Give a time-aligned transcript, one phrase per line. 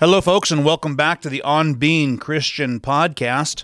[0.00, 3.62] Hello, folks, and welcome back to the On Being Christian podcast.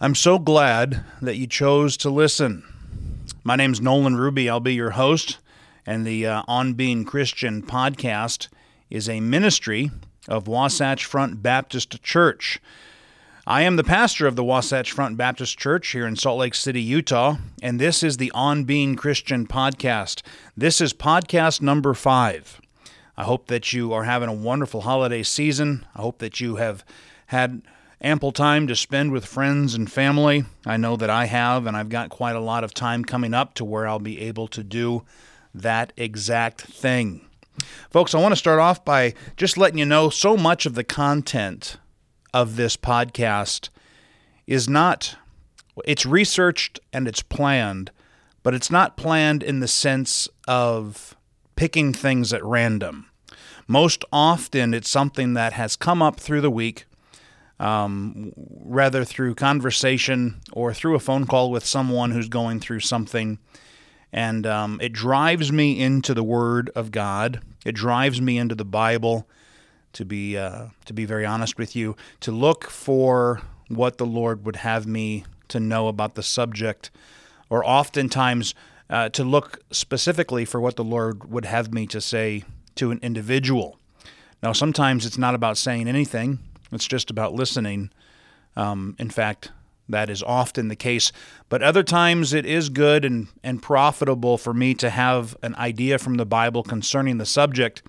[0.00, 2.64] I'm so glad that you chose to listen.
[3.44, 4.50] My name's Nolan Ruby.
[4.50, 5.38] I'll be your host,
[5.86, 8.48] and the uh, On Being Christian podcast
[8.90, 9.92] is a ministry
[10.26, 12.60] of Wasatch Front Baptist Church.
[13.46, 16.82] I am the pastor of the Wasatch Front Baptist Church here in Salt Lake City,
[16.82, 20.22] Utah, and this is the On Being Christian podcast.
[20.56, 22.60] This is podcast number five.
[23.16, 25.86] I hope that you are having a wonderful holiday season.
[25.94, 26.84] I hope that you have
[27.28, 27.62] had
[28.00, 30.44] ample time to spend with friends and family.
[30.66, 33.54] I know that I have, and I've got quite a lot of time coming up
[33.54, 35.02] to where I'll be able to do
[35.54, 37.26] that exact thing.
[37.90, 40.84] Folks, I want to start off by just letting you know so much of the
[40.84, 41.78] content
[42.34, 43.70] of this podcast
[44.46, 45.16] is not,
[45.86, 47.90] it's researched and it's planned,
[48.42, 51.16] but it's not planned in the sense of
[51.56, 53.10] picking things at random.
[53.66, 56.84] Most often, it's something that has come up through the week,
[57.58, 63.38] um, rather through conversation or through a phone call with someone who's going through something.
[64.12, 67.40] And um, it drives me into the Word of God.
[67.64, 69.28] It drives me into the Bible.
[69.92, 74.44] To be uh, to be very honest with you, to look for what the Lord
[74.44, 76.90] would have me to know about the subject,
[77.48, 78.54] or oftentimes
[78.90, 82.44] uh, to look specifically for what the Lord would have me to say
[82.76, 83.78] to an individual.
[84.42, 86.38] Now, sometimes it's not about saying anything,
[86.72, 87.90] it's just about listening.
[88.54, 89.50] Um, in fact,
[89.88, 91.12] that is often the case.
[91.48, 95.98] But other times it is good and, and profitable for me to have an idea
[95.98, 97.82] from the Bible concerning the subject.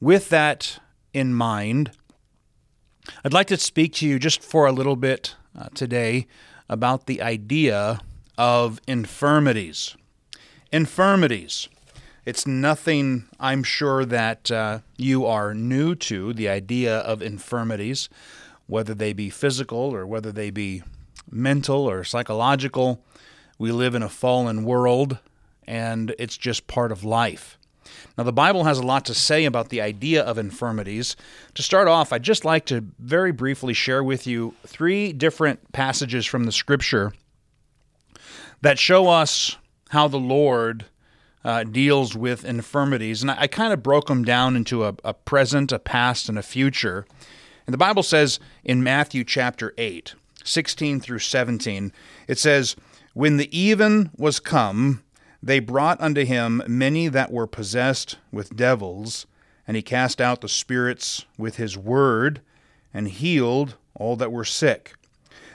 [0.00, 0.78] With that
[1.14, 1.92] in mind,
[3.24, 6.26] I'd like to speak to you just for a little bit uh, today
[6.68, 8.00] about the idea
[8.38, 9.96] of infirmities
[10.72, 11.68] infirmities.
[12.24, 18.08] It's nothing I'm sure that uh, you are new to, the idea of infirmities,
[18.68, 20.84] whether they be physical or whether they be
[21.28, 23.04] mental or psychological.
[23.58, 25.18] We live in a fallen world,
[25.66, 27.58] and it's just part of life.
[28.16, 31.16] Now, the Bible has a lot to say about the idea of infirmities.
[31.54, 36.24] To start off, I'd just like to very briefly share with you three different passages
[36.24, 37.12] from the Scripture
[38.60, 39.56] that show us
[39.88, 40.84] how the Lord
[41.44, 43.22] uh, deals with infirmities.
[43.22, 46.38] And I, I kind of broke them down into a, a present, a past, and
[46.38, 47.06] a future.
[47.66, 50.14] And the Bible says in Matthew chapter 8,
[50.44, 51.92] 16 through 17,
[52.28, 52.76] it says,
[53.14, 55.02] When the even was come,
[55.42, 59.26] they brought unto him many that were possessed with devils,
[59.66, 62.40] and he cast out the spirits with his word,
[62.94, 64.94] and healed all that were sick,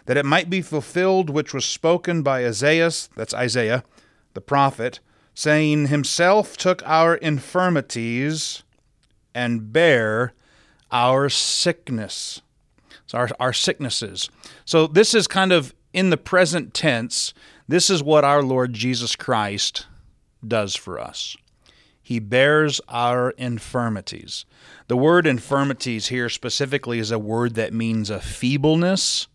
[0.05, 3.83] that it might be fulfilled which was spoken by Isaiah, that's Isaiah,
[4.33, 4.99] the prophet,
[5.37, 8.63] saying, Himself took our infirmities
[9.35, 10.33] and bare
[10.91, 12.41] our sickness.
[13.05, 14.31] So our, our sicknesses.
[14.65, 17.35] So this is kind of in the present tense.
[17.67, 19.85] This is what our Lord Jesus Christ
[20.45, 21.37] does for us.
[22.01, 24.43] He bears our infirmities.
[24.87, 29.27] The word infirmities here specifically is a word that means a feebleness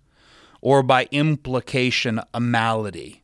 [0.60, 3.22] or by implication a malady.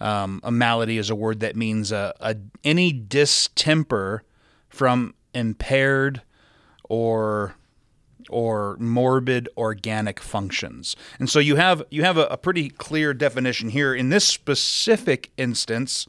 [0.00, 4.22] Um, a malady is a word that means a, a, any distemper
[4.68, 6.22] from impaired
[6.84, 7.54] or
[8.30, 10.94] or morbid organic functions.
[11.18, 13.94] And so you have you have a, a pretty clear definition here.
[13.94, 16.06] In this specific instance,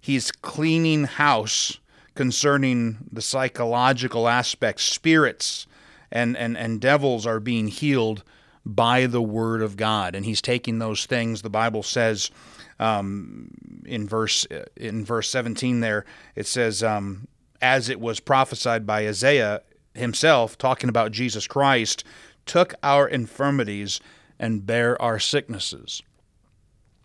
[0.00, 1.78] he's cleaning house
[2.14, 5.66] concerning the psychological aspects, spirits
[6.10, 8.22] and, and, and devils are being healed
[8.64, 10.14] by the word of God.
[10.14, 12.30] And he's taking those things, the Bible says,
[12.78, 13.50] um,
[13.84, 16.04] in verse in verse 17 there
[16.34, 17.28] it says um,
[17.62, 19.62] as it was prophesied by Isaiah
[19.94, 22.04] himself talking about Jesus Christ
[22.44, 24.00] took our infirmities
[24.38, 26.02] and bare our sicknesses.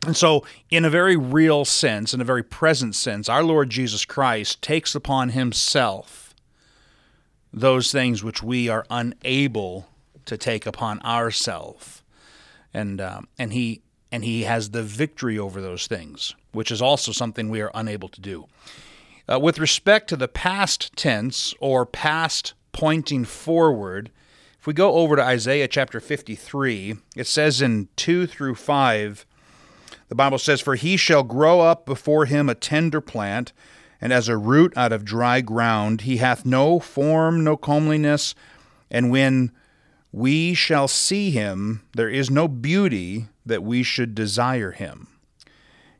[0.05, 4.03] And so, in a very real sense, in a very present sense, our Lord Jesus
[4.03, 6.33] Christ takes upon himself
[7.53, 9.87] those things which we are unable
[10.25, 12.01] to take upon ourselves.
[12.73, 13.81] And, uh, and he
[14.11, 18.09] and he has the victory over those things, which is also something we are unable
[18.09, 18.47] to do.
[19.31, 24.11] Uh, with respect to the past tense or past pointing forward,
[24.59, 29.25] if we go over to Isaiah chapter 53, it says in 2 through 5,
[30.09, 33.53] the Bible says, For he shall grow up before him a tender plant,
[34.01, 36.01] and as a root out of dry ground.
[36.01, 38.35] He hath no form, no comeliness,
[38.89, 39.51] and when
[40.11, 45.07] we shall see him, there is no beauty that we should desire him.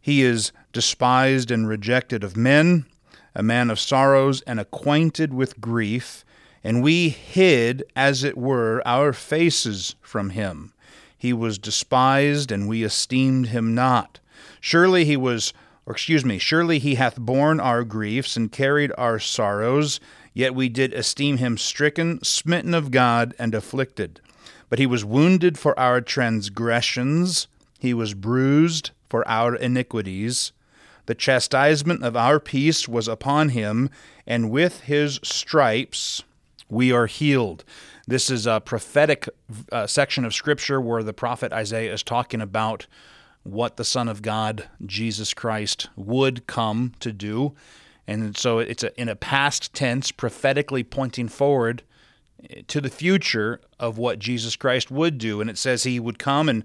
[0.02, 2.86] He is despised and rejected of men,
[3.34, 6.26] a man of sorrows and acquainted with grief,
[6.64, 10.74] and we hid, as it were, our faces from him.
[11.18, 14.20] He was despised, and we esteemed him not.
[14.60, 15.54] Surely he was,
[15.86, 20.00] or excuse me, surely he hath borne our griefs and carried our sorrows,
[20.34, 24.22] yet we did esteem him stricken, smitten of God, and afflicted.
[24.70, 27.48] But he was wounded for our transgressions,
[27.80, 30.52] he was bruised for our iniquities.
[31.08, 33.90] The chastisement of our peace was upon him,
[34.26, 36.24] and with his stripes
[36.70, 37.66] we are healed.
[38.08, 39.28] This is a prophetic
[39.72, 42.88] uh, section of scripture where the prophet Isaiah is talking about
[43.44, 47.54] what the Son of God, Jesus Christ, would come to do.
[48.08, 51.84] And so it's a, in a past tense, prophetically pointing forward
[52.68, 55.42] to the future of what Jesus Christ would do.
[55.42, 56.64] And it says he would come and,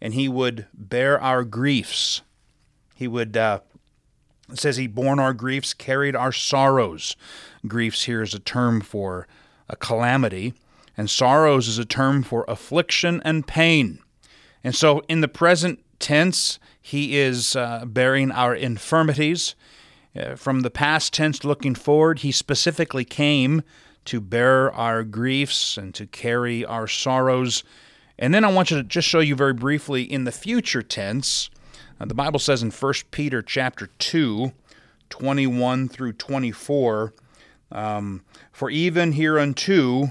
[0.00, 2.22] and he would bear our griefs.
[2.94, 3.60] He would, uh,
[4.50, 7.14] it says he borne our griefs, carried our sorrows.
[7.66, 9.28] Griefs here is a term for
[9.68, 10.54] a calamity,
[10.96, 14.00] and sorrows is a term for affliction and pain.
[14.64, 19.54] And so in the present tense, he is uh, bearing our infirmities.
[20.18, 23.62] Uh, from the past tense looking forward, he specifically came
[24.04, 27.62] to bear our griefs and to carry our sorrows.
[28.18, 31.50] And then I want you to just show you very briefly in the future tense.
[32.00, 34.52] Uh, the Bible says in 1 Peter chapter 2,
[35.10, 37.14] 21 through 24,
[37.70, 40.10] um, For even hereunto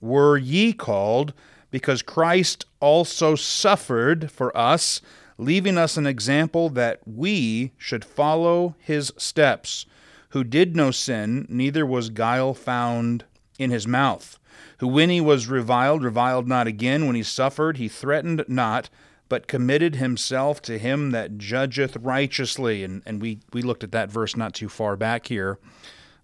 [0.00, 1.32] were ye called,
[1.70, 5.00] because Christ also suffered for us,
[5.38, 9.86] leaving us an example that we should follow his steps,
[10.30, 13.24] who did no sin, neither was guile found
[13.58, 14.38] in his mouth,
[14.78, 18.88] who when he was reviled, reviled not again, when he suffered, he threatened not,
[19.28, 22.84] but committed himself to him that judgeth righteously.
[22.84, 25.58] And, and we, we looked at that verse not too far back here.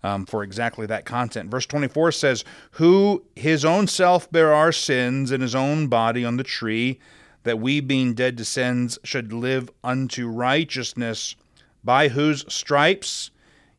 [0.04, 1.48] Um, for exactly that content.
[1.48, 6.38] Verse 24 says, Who his own self bare our sins in his own body on
[6.38, 6.98] the tree,
[7.44, 11.36] that we, being dead to sins, should live unto righteousness,
[11.84, 13.30] by whose stripes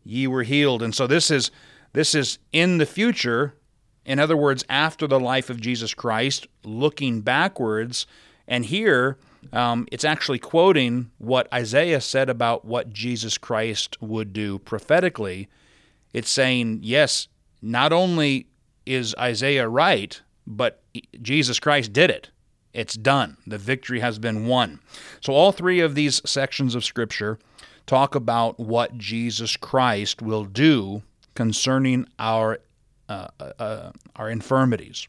[0.04, 0.81] ye were healed.
[0.81, 1.51] And so this is
[1.94, 3.54] this is in the future,
[4.06, 8.07] in other words, after the life of Jesus Christ, looking backwards.
[8.48, 9.18] And here,
[9.54, 15.48] um, it's actually quoting what Isaiah said about what Jesus Christ would do prophetically.
[16.13, 17.27] It's saying, yes,
[17.62, 18.48] not only
[18.86, 20.81] is Isaiah right, but
[21.21, 22.30] Jesus Christ did it.
[22.73, 23.37] It's done.
[23.45, 24.79] The victory has been won.
[25.21, 27.37] So, all three of these sections of Scripture
[27.85, 31.03] talk about what Jesus Christ will do
[31.35, 32.59] concerning our
[33.07, 35.07] uh, uh, uh our infirmities.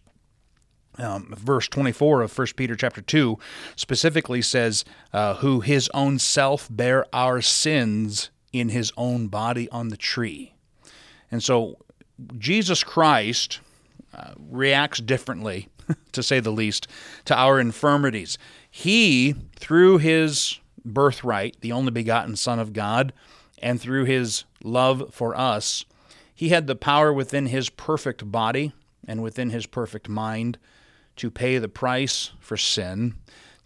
[0.96, 3.36] Um, verse 24 of 1 Peter chapter 2
[3.74, 9.88] specifically says, uh, "Who His own self bare our sins in His own body on
[9.88, 10.54] the tree."
[11.30, 11.78] And so,
[12.38, 13.60] Jesus Christ
[14.12, 15.68] uh, reacts differently
[16.12, 16.86] to say the least,
[17.24, 18.38] to our infirmities.
[18.70, 23.12] He, through his birthright, the only begotten Son of God,
[23.62, 25.84] and through his love for us,
[26.34, 28.72] he had the power within his perfect body
[29.06, 30.58] and within his perfect mind
[31.16, 33.14] to pay the price for sin,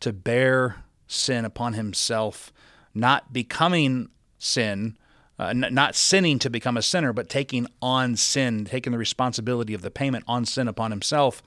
[0.00, 2.52] to bear sin upon himself,
[2.94, 4.96] not becoming sin,
[5.38, 9.72] uh, n- not sinning to become a sinner, but taking on sin, taking the responsibility
[9.72, 11.42] of the payment on sin upon himself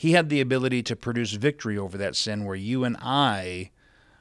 [0.00, 3.70] he had the ability to produce victory over that sin where you and I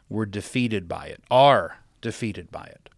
[0.09, 2.89] were defeated by it, are defeated by it.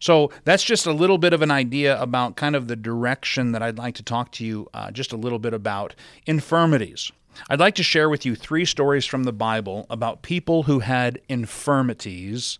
[0.00, 3.62] So that's just a little bit of an idea about kind of the direction that
[3.62, 5.94] I'd like to talk to you uh, just a little bit about
[6.26, 7.10] infirmities.
[7.48, 11.22] I'd like to share with you three stories from the Bible about people who had
[11.30, 12.58] infirmities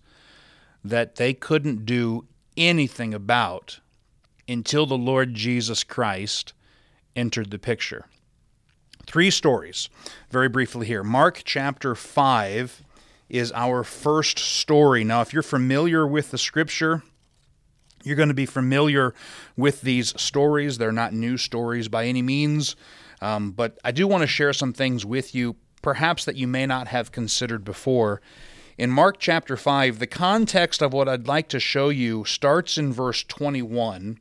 [0.82, 2.24] that they couldn't do
[2.56, 3.80] anything about
[4.48, 6.54] until the Lord Jesus Christ
[7.14, 8.06] entered the picture.
[9.06, 9.88] Three stories,
[10.30, 11.04] very briefly here.
[11.04, 12.82] Mark chapter 5
[13.28, 15.04] is our first story.
[15.04, 17.02] Now, if you're familiar with the scripture,
[18.02, 19.14] you're going to be familiar
[19.56, 20.78] with these stories.
[20.78, 22.76] They're not new stories by any means,
[23.20, 26.66] um, but I do want to share some things with you, perhaps that you may
[26.66, 28.20] not have considered before.
[28.76, 32.92] In Mark chapter 5, the context of what I'd like to show you starts in
[32.92, 34.18] verse 21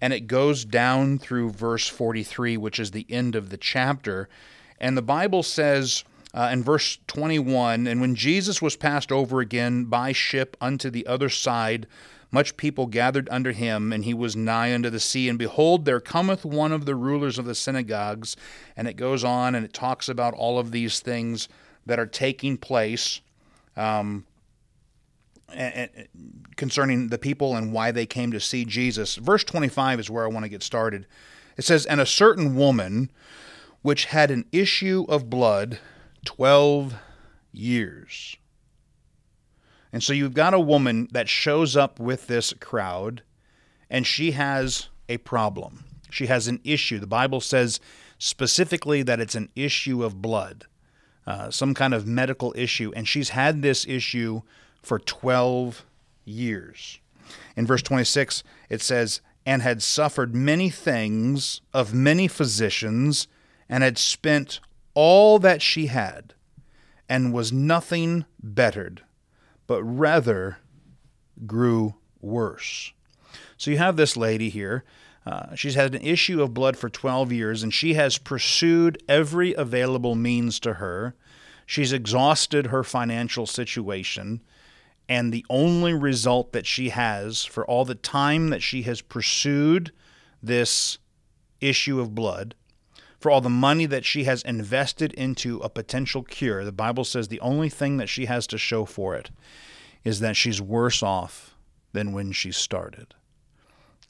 [0.00, 4.28] and it goes down through verse 43, which is the end of the chapter.
[4.80, 9.84] And the Bible says uh, in verse 21 And when Jesus was passed over again
[9.84, 11.86] by ship unto the other side,
[12.30, 15.28] much people gathered under him, and he was nigh unto the sea.
[15.28, 18.36] And behold, there cometh one of the rulers of the synagogues.
[18.76, 21.48] And it goes on and it talks about all of these things
[21.86, 23.20] that are taking place.
[23.76, 24.26] Um,
[26.56, 29.16] concerning the people and why they came to see Jesus.
[29.16, 31.06] Verse 25 is where I want to get started.
[31.56, 33.10] It says, And a certain woman
[33.82, 35.78] which had an issue of blood
[36.24, 36.94] 12
[37.52, 38.36] years.
[39.92, 43.22] And so you've got a woman that shows up with this crowd,
[43.88, 45.84] and she has a problem.
[46.10, 46.98] She has an issue.
[46.98, 47.80] The Bible says
[48.18, 50.66] specifically that it's an issue of blood,
[51.26, 54.42] uh, some kind of medical issue, and she's had this issue
[54.86, 55.84] for 12
[56.24, 57.00] years.
[57.56, 63.26] In verse 26, it says, And had suffered many things of many physicians,
[63.68, 64.60] and had spent
[64.94, 66.34] all that she had,
[67.08, 69.02] and was nothing bettered,
[69.66, 70.58] but rather
[71.46, 72.92] grew worse.
[73.56, 74.84] So you have this lady here.
[75.26, 79.52] Uh, she's had an issue of blood for 12 years, and she has pursued every
[79.54, 81.16] available means to her.
[81.66, 84.42] She's exhausted her financial situation,
[85.08, 89.92] and the only result that she has for all the time that she has pursued
[90.42, 90.98] this
[91.60, 92.54] issue of blood,
[93.18, 97.28] for all the money that she has invested into a potential cure, the Bible says
[97.28, 99.30] the only thing that she has to show for it
[100.04, 101.56] is that she's worse off
[101.92, 103.14] than when she started.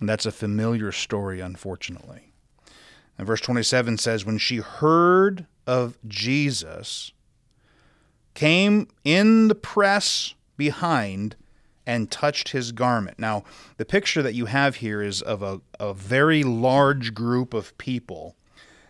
[0.01, 2.33] And that's a familiar story, unfortunately.
[3.17, 7.13] And verse 27 says, When she heard of Jesus,
[8.35, 11.37] came in the press behind
[11.87, 13.19] and touched his garment.
[13.19, 13.45] Now,
[13.77, 18.35] the picture that you have here is of a, a very large group of people.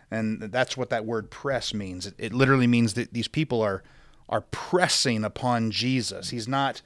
[0.09, 2.07] And that's what that word press means.
[2.07, 3.83] It, it literally means that these people are
[4.29, 6.31] are pressing upon Jesus.
[6.31, 6.81] He's not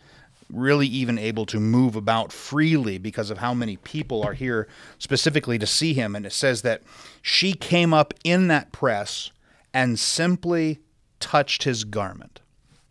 [0.52, 4.68] really even able to move about freely because of how many people are here
[5.00, 6.16] specifically to see him.
[6.16, 6.82] And it says that
[7.22, 9.32] she came up in that press
[9.74, 10.80] and simply
[11.20, 12.41] touched his garment.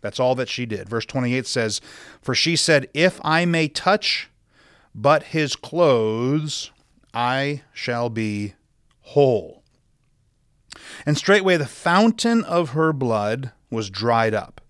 [0.01, 0.89] That's all that she did.
[0.89, 1.81] Verse 28 says,
[2.23, 4.31] For she said, If I may touch
[4.95, 6.71] but his clothes,
[7.13, 8.55] I shall be
[9.03, 9.63] whole.
[11.05, 14.61] And straightway the fountain of her blood was dried up,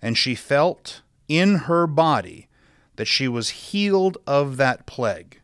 [0.00, 2.48] and she felt in her body
[2.96, 5.40] that she was healed of that plague.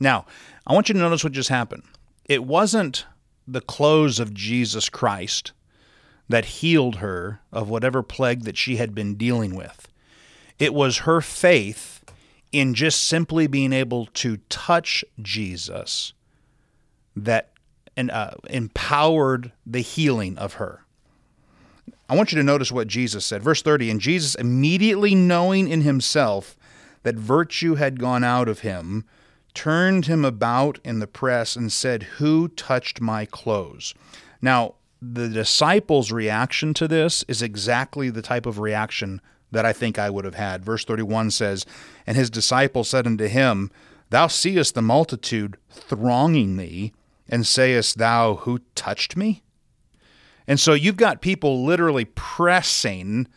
[0.00, 0.26] Now,
[0.66, 1.82] I want you to notice what just happened.
[2.24, 3.06] It wasn't
[3.46, 5.52] the clothes of Jesus Christ
[6.28, 9.88] that healed her of whatever plague that she had been dealing with.
[10.58, 12.04] It was her faith
[12.52, 16.12] in just simply being able to touch Jesus
[17.16, 17.50] that
[17.96, 20.84] and, uh, empowered the healing of her.
[22.08, 23.42] I want you to notice what Jesus said.
[23.42, 26.56] Verse 30 And Jesus, immediately knowing in himself
[27.02, 29.04] that virtue had gone out of him,
[29.54, 33.94] turned him about in the press and said, Who touched my clothes?
[34.42, 34.74] Now,
[35.12, 39.20] the disciples' reaction to this is exactly the type of reaction
[39.50, 40.64] that I think I would have had.
[40.64, 41.66] Verse 31 says,
[42.06, 43.70] And his disciples said unto him,
[44.10, 46.92] Thou seest the multitude thronging thee,
[47.28, 49.42] and sayest thou, Who touched me?
[50.46, 53.28] And so you've got people literally pressing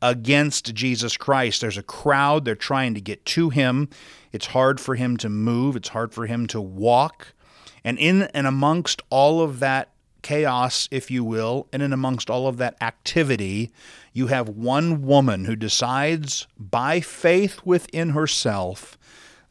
[0.00, 1.60] against Jesus Christ.
[1.60, 3.88] There's a crowd, they're trying to get to him.
[4.32, 7.34] It's hard for him to move, it's hard for him to walk.
[7.84, 9.91] And in and amongst all of that
[10.22, 13.70] chaos, if you will, and in amongst all of that activity,
[14.12, 18.98] you have one woman who decides by faith within herself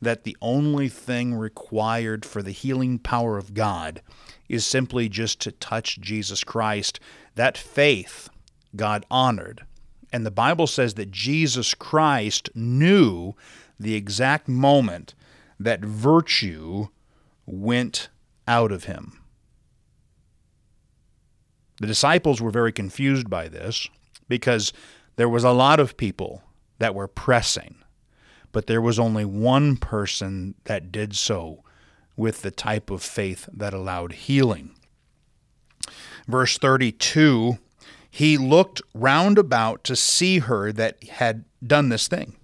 [0.02, 4.02] that the only thing required for the healing power of God
[4.50, 7.00] is simply just to touch Jesus Christ.
[7.36, 8.30] That faith
[8.76, 9.66] God honored.
[10.12, 13.34] And the Bible says that Jesus Christ knew
[13.80, 15.14] the exact moment
[15.60, 16.88] that virtue
[17.46, 18.10] went
[18.48, 19.21] out of him.
[21.82, 23.90] The disciples were very confused by this
[24.30, 24.72] because
[25.16, 26.44] there was a lot of people
[26.78, 27.74] that were pressing,
[28.52, 31.64] but there was only one person that did so
[32.16, 34.76] with the type of faith that allowed healing.
[36.28, 37.58] Verse 32
[38.12, 42.36] He looked round about to see her that had done this thing.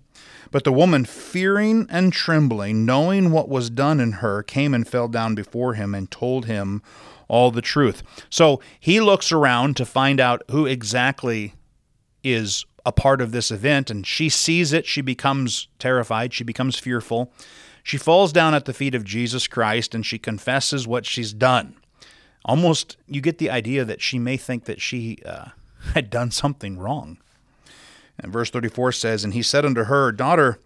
[0.49, 5.07] But the woman, fearing and trembling, knowing what was done in her, came and fell
[5.07, 6.81] down before him and told him
[7.27, 8.03] all the truth.
[8.29, 11.53] So he looks around to find out who exactly
[12.23, 14.85] is a part of this event, and she sees it.
[14.85, 16.33] She becomes terrified.
[16.33, 17.31] She becomes fearful.
[17.83, 21.77] She falls down at the feet of Jesus Christ and she confesses what she's done.
[22.43, 25.49] Almost, you get the idea that she may think that she uh,
[25.93, 27.17] had done something wrong.
[28.19, 30.59] And verse 34 says, And he said unto her, Daughter,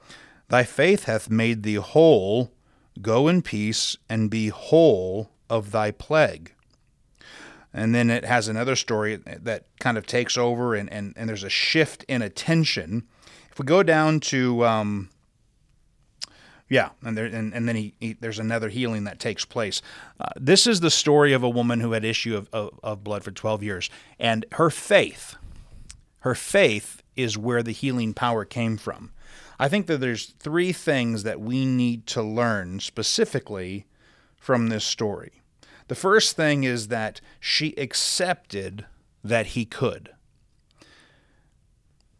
[0.50, 2.52] thy faith hath made thee whole.
[3.02, 6.54] Go in peace and be whole of thy plague.
[7.74, 11.44] And then it has another story that kind of takes over, and, and, and there's
[11.44, 13.04] a shift in attention.
[13.52, 15.10] If we go down to um,
[16.70, 19.82] Yeah, and there, and, and then he, he there's another healing that takes place.
[20.22, 23.26] Uh, this is the story of a woman who had issue of, of, of blood
[23.26, 25.36] for 12 years, and her faith,
[26.20, 29.12] her faith is where the healing power came from.
[29.60, 33.86] I think that there's three things that we need to learn specifically
[34.38, 35.41] from this story.
[35.92, 38.86] The first thing is that she accepted
[39.26, 40.12] that he could.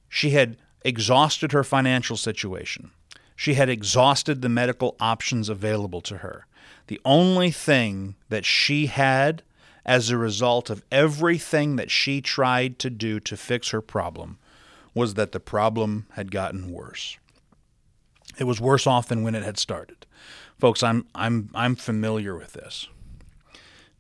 [0.10, 2.92] She had exhausted her financial situation.
[3.34, 6.48] She had exhausted the medical options available to her.
[6.88, 9.42] The only thing that she had
[9.86, 14.38] as a result of everything that she tried to do to fix her problem
[14.94, 17.18] was that the problem had gotten worse.
[18.38, 20.06] It was worse off than when it had started.
[20.60, 22.90] Folks, I'm I'm I'm familiar with this.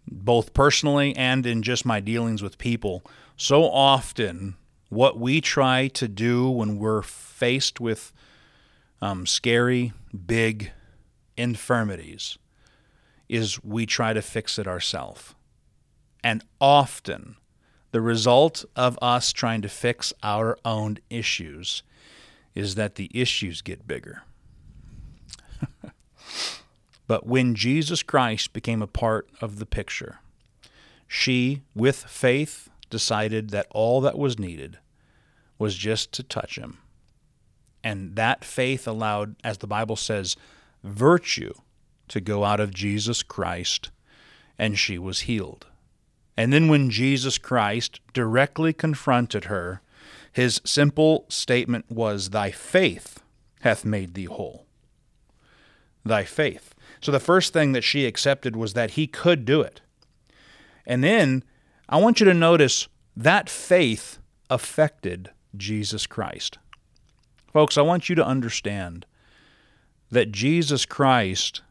[0.07, 3.03] Both personally and in just my dealings with people.
[3.37, 4.55] So often
[4.89, 8.11] what we try to do when we're faced with
[9.01, 9.93] um, scary,
[10.25, 10.71] big
[11.37, 12.37] infirmities
[13.29, 15.33] is we try to fix it ourselves.
[16.23, 17.37] And often,
[17.91, 21.83] the result of us trying to fix our own issues
[22.53, 24.23] is that the issues get bigger.
[27.11, 30.19] but when Jesus Christ became a part of the picture,
[31.09, 34.77] she, with faith, decided that all that was needed
[35.59, 36.77] was just to touch him.
[37.83, 40.37] And that faith allowed, as the Bible says,
[40.85, 41.53] virtue
[42.07, 43.91] to go out of Jesus Christ,
[44.57, 45.65] and she was healed.
[46.37, 49.81] And then when Jesus Christ directly confronted her,
[50.31, 53.21] his simple statement was, Thy faith
[53.63, 54.65] hath made thee whole.
[56.05, 56.70] Thy faith.
[57.01, 59.81] So the first thing that she accepted was that he could do it.
[60.85, 61.43] And then
[61.89, 66.57] I want you to notice that faith affected Jesus Christ.
[67.51, 69.05] Folks, I want you to understand
[70.09, 71.61] that Jesus Christ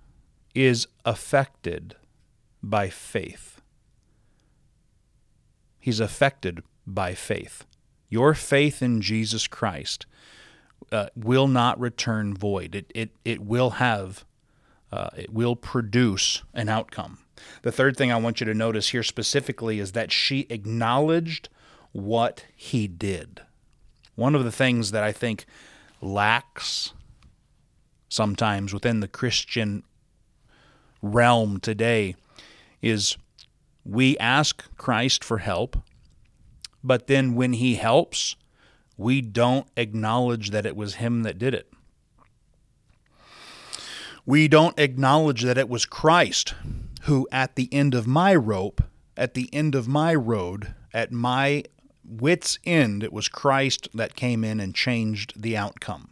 [0.54, 1.94] is affected
[2.62, 3.60] by faith.
[5.78, 7.64] He's affected by faith.
[8.08, 10.06] Your faith in Jesus Christ
[10.90, 12.74] uh, will not return void.
[12.74, 14.24] It, it, it will have,
[14.92, 17.18] uh, it will produce an outcome.
[17.62, 21.48] The third thing I want you to notice here specifically is that she acknowledged
[21.92, 23.42] what he did.
[24.14, 25.46] One of the things that I think
[26.00, 26.92] lacks
[28.08, 29.82] sometimes within the Christian
[31.00, 32.16] realm today
[32.82, 33.16] is
[33.84, 35.76] we ask Christ for help,
[36.82, 38.36] but then when he helps,
[38.96, 41.69] we don't acknowledge that it was him that did it.
[44.26, 46.54] We don't acknowledge that it was Christ
[47.02, 48.82] who, at the end of my rope,
[49.16, 51.64] at the end of my road, at my
[52.04, 56.10] wits' end, it was Christ that came in and changed the outcome.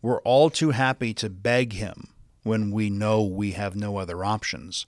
[0.00, 2.08] We're all too happy to beg Him
[2.42, 4.86] when we know we have no other options.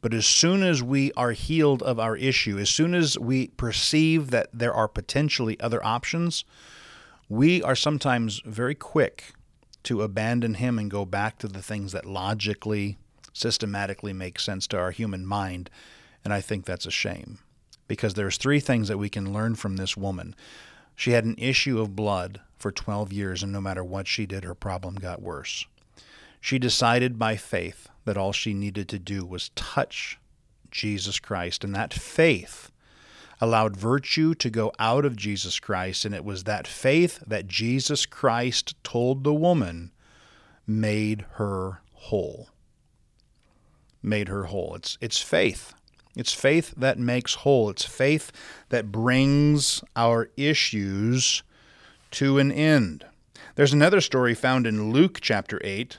[0.00, 4.30] But as soon as we are healed of our issue, as soon as we perceive
[4.30, 6.44] that there are potentially other options,
[7.28, 9.34] we are sometimes very quick
[9.84, 12.98] to abandon Him and go back to the things that logically,
[13.32, 15.70] systematically make sense to our human mind.
[16.24, 17.38] And I think that's a shame
[17.88, 20.34] because there's three things that we can learn from this woman.
[20.94, 24.44] She had an issue of blood for 12 years, and no matter what she did,
[24.44, 25.66] her problem got worse.
[26.40, 30.18] She decided by faith that all she needed to do was touch
[30.70, 32.70] Jesus Christ, and that faith
[33.40, 38.06] allowed virtue to go out of Jesus Christ, and it was that faith that Jesus
[38.06, 39.92] Christ told the woman
[40.66, 42.50] made her whole.
[44.02, 44.74] Made her whole.
[44.74, 45.74] It's, it's faith
[46.16, 47.70] it's faith that makes whole.
[47.70, 48.32] It's faith
[48.70, 51.42] that brings our issues
[52.12, 53.06] to an end.
[53.54, 55.98] There's another story found in Luke chapter 8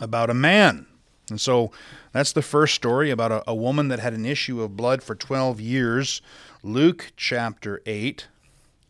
[0.00, 0.86] about a man.
[1.30, 1.70] And so
[2.12, 5.14] that's the first story about a, a woman that had an issue of blood for
[5.14, 6.22] 12 years.
[6.62, 8.28] Luke chapter 8.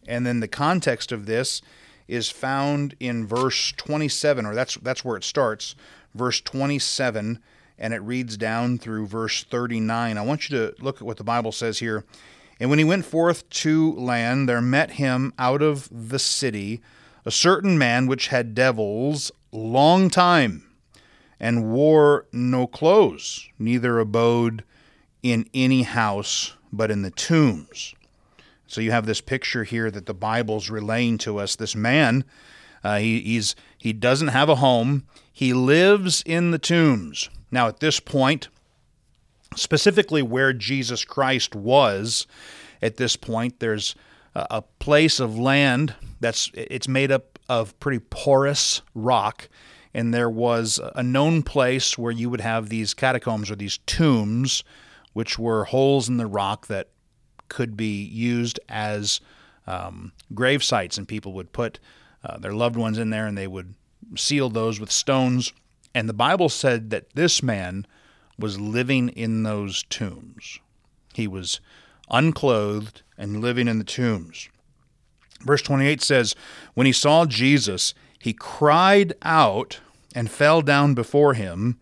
[0.07, 1.63] And then the context of this
[2.09, 5.75] is found in verse 27, or that's, that's where it starts,
[6.15, 7.39] verse 27
[7.83, 10.17] and it reads down through verse 39.
[10.17, 12.05] I want you to look at what the Bible says here.
[12.61, 16.81] And when he went forth to land, there met him out of the city
[17.25, 20.65] a certain man which had devils long time,
[21.43, 24.63] and wore no clothes, neither abode
[25.25, 27.95] in any house, but in the tombs.
[28.69, 31.57] So you have this picture here that the Bible's relaying to us.
[31.57, 32.25] This man,
[32.85, 35.05] uh, he, he's he doesn't have a home.
[35.33, 37.29] He lives in the tombs.
[37.51, 38.49] Now, at this point,
[39.57, 42.27] specifically where Jesus Christ was,
[42.81, 43.97] at this point, there's
[44.35, 49.49] a place of land that's it's made up of pretty porous rock
[49.95, 54.65] and there was a known place where you would have these catacombs or these tombs,
[55.13, 56.89] which were holes in the rock that
[57.49, 59.21] could be used as
[59.67, 61.79] um, grave sites, and people would put
[62.25, 63.75] uh, their loved ones in there and they would
[64.17, 65.53] seal those with stones.
[65.95, 67.87] And the Bible said that this man
[68.39, 70.59] was living in those tombs.
[71.15, 71.61] He was
[72.11, 74.49] unclothed and living in the tombs.
[75.41, 76.35] Verse 28 says,
[76.75, 79.81] When he saw Jesus, he cried out
[80.15, 81.81] and fell down before him,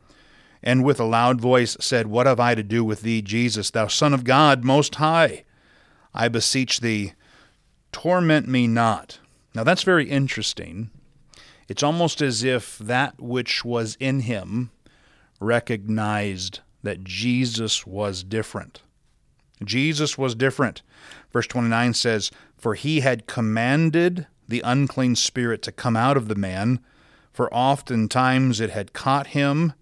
[0.63, 3.89] and with a loud voice said, What have I to do with thee, Jesus, thou
[3.89, 5.45] Son of God Most High?
[6.15, 7.13] I beseech thee,
[7.93, 9.19] torment me not.
[9.55, 10.89] Now that's very interesting.
[11.69, 14.71] It's almost as if that which was in him
[15.41, 18.81] recognized that Jesus was different.
[19.63, 20.81] Jesus was different.
[21.35, 26.35] Verse 29 says, For he had commanded the unclean spirit to come out of the
[26.35, 26.81] man,
[27.33, 29.73] for oftentimes it had caught him,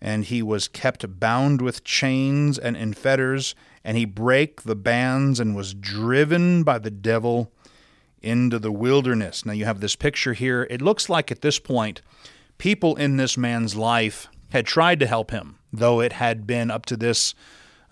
[0.00, 5.38] and he was kept bound with chains and in fetters, and he brake the bands
[5.40, 7.52] and was driven by the devil
[8.22, 9.44] into the wilderness.
[9.44, 10.66] Now you have this picture here.
[10.70, 12.00] It looks like at this point,
[12.58, 16.86] people in this man's life had tried to help him, though it had been up
[16.86, 17.34] to this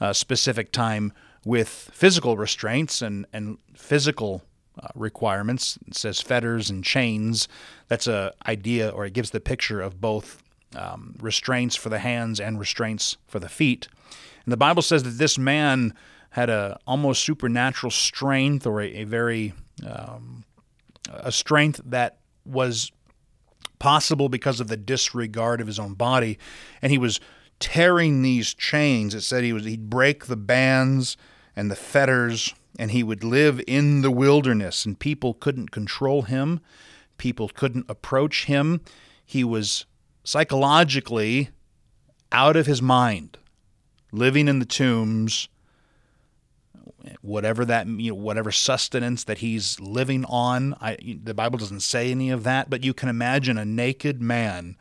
[0.01, 1.13] uh, specific time
[1.45, 4.43] with physical restraints and, and physical
[4.81, 5.79] uh, requirements.
[5.87, 7.49] It says fetters and chains.
[7.89, 10.43] That's a idea, or it gives the picture of both
[10.77, 13.89] um, restraints for the hands and restraints for the feet.
[14.45, 15.95] And the Bible says that this man
[16.31, 19.55] had a almost supernatural strength, or a, a very
[19.87, 20.45] um,
[21.09, 22.91] a strength that was
[23.79, 26.39] possible because of the disregard of his own body,
[26.83, 27.21] and he was
[27.61, 29.15] tearing these chains.
[29.15, 31.17] It said he was he'd break the bands
[31.57, 36.61] and the fetters, and he would live in the wilderness, and people couldn't control him.
[37.17, 38.81] People couldn't approach him.
[39.25, 39.87] He was
[40.25, 41.51] psychologically
[42.33, 43.39] out of his mind,
[44.11, 45.49] living in the tombs,
[47.21, 50.75] whatever that you know, whatever sustenance that he's living on.
[50.81, 54.77] I, the Bible doesn't say any of that, but you can imagine a naked man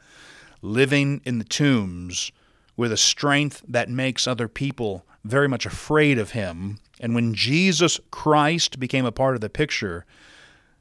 [0.62, 2.32] living in the tombs
[2.76, 6.80] with a strength that makes other people very much afraid of him.
[7.00, 10.06] And when Jesus Christ became a part of the picture,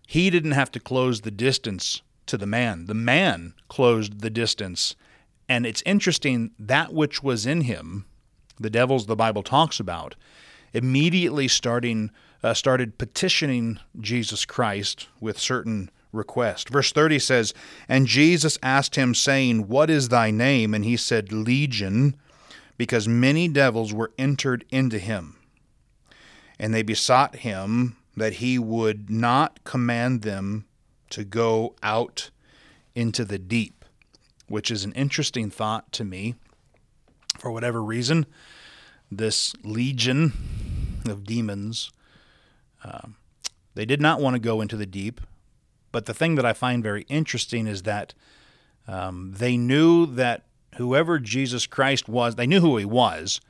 [0.07, 2.87] he didn't have to close the distance to the man.
[2.87, 4.95] The man closed the distance.
[5.49, 8.07] And it's interesting that which was in him,
[8.59, 10.15] the devils the Bible talks about,
[10.73, 12.11] immediately starting
[12.43, 16.71] uh, started petitioning Jesus Christ with certain requests.
[16.71, 17.55] Verse 30 says,
[17.89, 20.75] And Jesus asked him, saying, What is thy name?
[20.75, 22.17] And he said, Legion,
[22.83, 25.37] because many devils were entered into him.
[26.59, 30.65] And they besought him that he would not command them
[31.11, 32.31] to go out
[32.97, 33.85] into the deep,
[34.49, 36.35] which is an interesting thought to me.
[37.39, 38.27] For whatever reason,
[39.13, 40.33] this legion
[41.09, 41.93] of demons,
[42.83, 43.11] uh,
[43.77, 45.21] they did not want to go into the deep.
[45.93, 48.13] But the thing that I find very interesting is that
[48.89, 53.41] um, they knew that whoever Jesus Christ was, they knew who he was,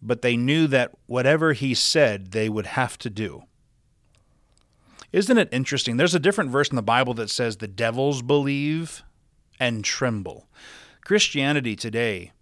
[0.00, 3.44] but they knew that whatever he said, they would have to do.
[5.12, 5.96] Isn't it interesting?
[5.96, 9.02] There's a different verse in the Bible that says the devils believe
[9.60, 10.48] and tremble.
[11.04, 12.32] Christianity today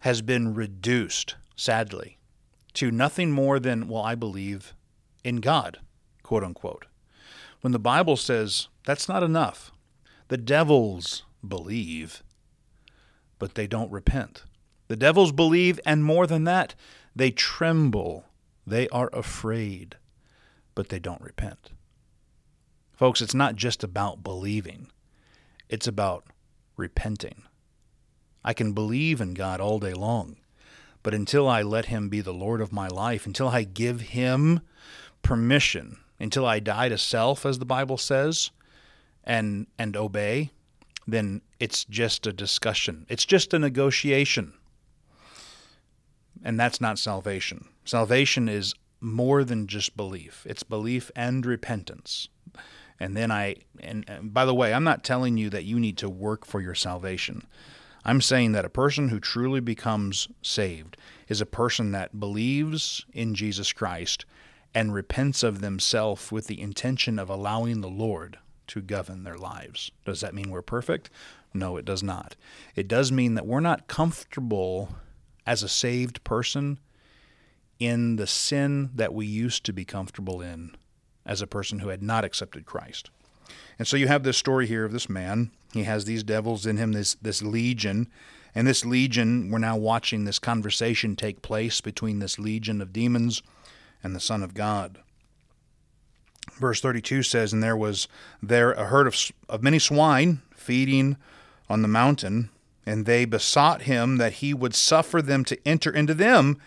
[0.00, 2.18] has been reduced, sadly,
[2.74, 4.74] to nothing more than, well, I believe
[5.24, 5.80] in God,
[6.22, 6.86] quote unquote.
[7.60, 9.72] When the Bible says that's not enough,
[10.28, 12.22] the devils believe
[13.40, 14.44] but they don't repent.
[14.86, 16.76] The devils believe, and more than that,
[17.16, 18.26] they tremble.
[18.64, 19.96] They are afraid,
[20.76, 21.70] but they don't repent.
[22.92, 24.92] Folks, it's not just about believing,
[25.68, 26.26] it's about
[26.76, 27.42] repenting.
[28.44, 30.36] I can believe in God all day long,
[31.02, 34.60] but until I let Him be the Lord of my life, until I give Him
[35.22, 38.50] permission, until I die to self, as the Bible says,
[39.24, 40.50] and, and obey,
[41.10, 43.06] then it's just a discussion.
[43.08, 44.54] It's just a negotiation.
[46.42, 47.68] And that's not salvation.
[47.84, 50.46] Salvation is more than just belief.
[50.48, 52.28] It's belief and repentance.
[52.98, 55.96] And then I and, and, by the way, I'm not telling you that you need
[55.98, 57.46] to work for your salvation.
[58.04, 60.96] I'm saying that a person who truly becomes saved
[61.28, 64.24] is a person that believes in Jesus Christ
[64.74, 68.38] and repents of themselves with the intention of allowing the Lord
[68.70, 69.90] to govern their lives.
[70.04, 71.10] Does that mean we're perfect?
[71.52, 72.36] No, it does not.
[72.76, 74.90] It does mean that we're not comfortable
[75.46, 76.78] as a saved person
[77.80, 80.76] in the sin that we used to be comfortable in
[81.26, 83.10] as a person who had not accepted Christ.
[83.78, 85.50] And so you have this story here of this man.
[85.72, 88.08] He has these devils in him, this this legion,
[88.54, 89.50] and this legion.
[89.50, 93.42] We're now watching this conversation take place between this legion of demons
[94.02, 95.00] and the Son of God.
[96.58, 98.08] Verse 32 says, And there was
[98.42, 99.16] there a herd of,
[99.48, 101.16] of many swine feeding
[101.68, 102.50] on the mountain,
[102.84, 106.58] and they besought him that he would suffer them to enter into them,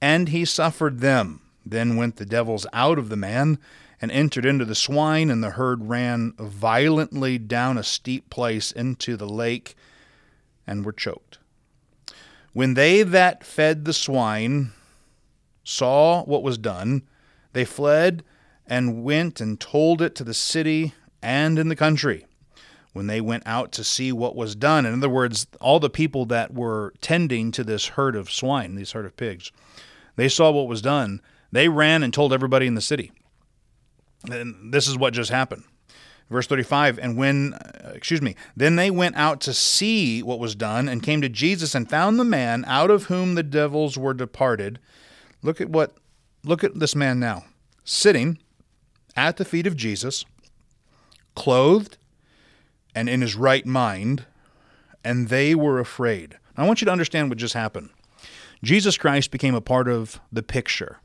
[0.00, 1.40] and he suffered them.
[1.64, 3.58] Then went the devils out of the man,
[4.00, 9.16] and entered into the swine, and the herd ran violently down a steep place into
[9.16, 9.74] the lake,
[10.66, 11.38] and were choked.
[12.52, 14.72] When they that fed the swine
[15.62, 17.02] saw what was done,
[17.52, 18.24] they fled
[18.70, 22.24] and went and told it to the city and in the country.
[22.92, 26.24] When they went out to see what was done, in other words, all the people
[26.26, 29.52] that were tending to this herd of swine, these herd of pigs,
[30.16, 31.20] they saw what was done.
[31.52, 33.12] They ran and told everybody in the city.
[34.30, 35.64] And this is what just happened.
[36.30, 40.54] Verse 35 And when, uh, excuse me, then they went out to see what was
[40.54, 44.14] done and came to Jesus and found the man out of whom the devils were
[44.14, 44.78] departed.
[45.42, 45.94] Look at what,
[46.44, 47.44] look at this man now,
[47.84, 48.38] sitting
[49.20, 50.24] at the feet of Jesus,
[51.34, 51.98] clothed
[52.94, 54.24] and in his right mind,
[55.04, 56.38] and they were afraid.
[56.56, 57.90] I want you to understand what just happened.
[58.64, 61.00] Jesus Christ became a part of the picture.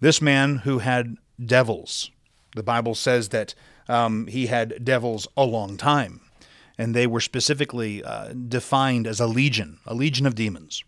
[0.00, 2.10] This man who had devils,
[2.54, 3.54] the Bible says that
[3.88, 6.20] um, he had devils a long time,
[6.76, 10.84] and they were specifically uh, defined as a legion, a legion of demons.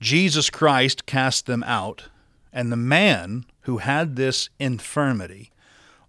[0.00, 2.04] Jesus Christ cast them out,
[2.52, 5.50] and the man who had this infirmity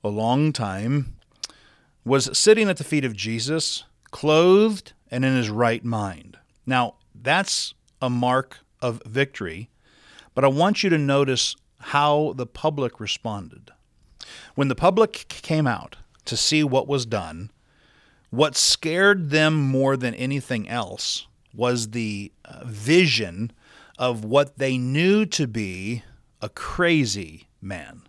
[0.02, 1.14] a long time
[2.06, 6.38] was sitting at the feet of Jesus, clothed and in his right mind.
[6.66, 9.70] Now, that's a mark of victory,
[10.34, 13.72] but I want you to notice how the public responded.
[14.56, 17.52] When the public came out to see what was done,
[18.30, 23.52] what scared them more than anything else was the uh, vision
[23.98, 26.04] of what they knew to be
[26.42, 28.04] a crazy man,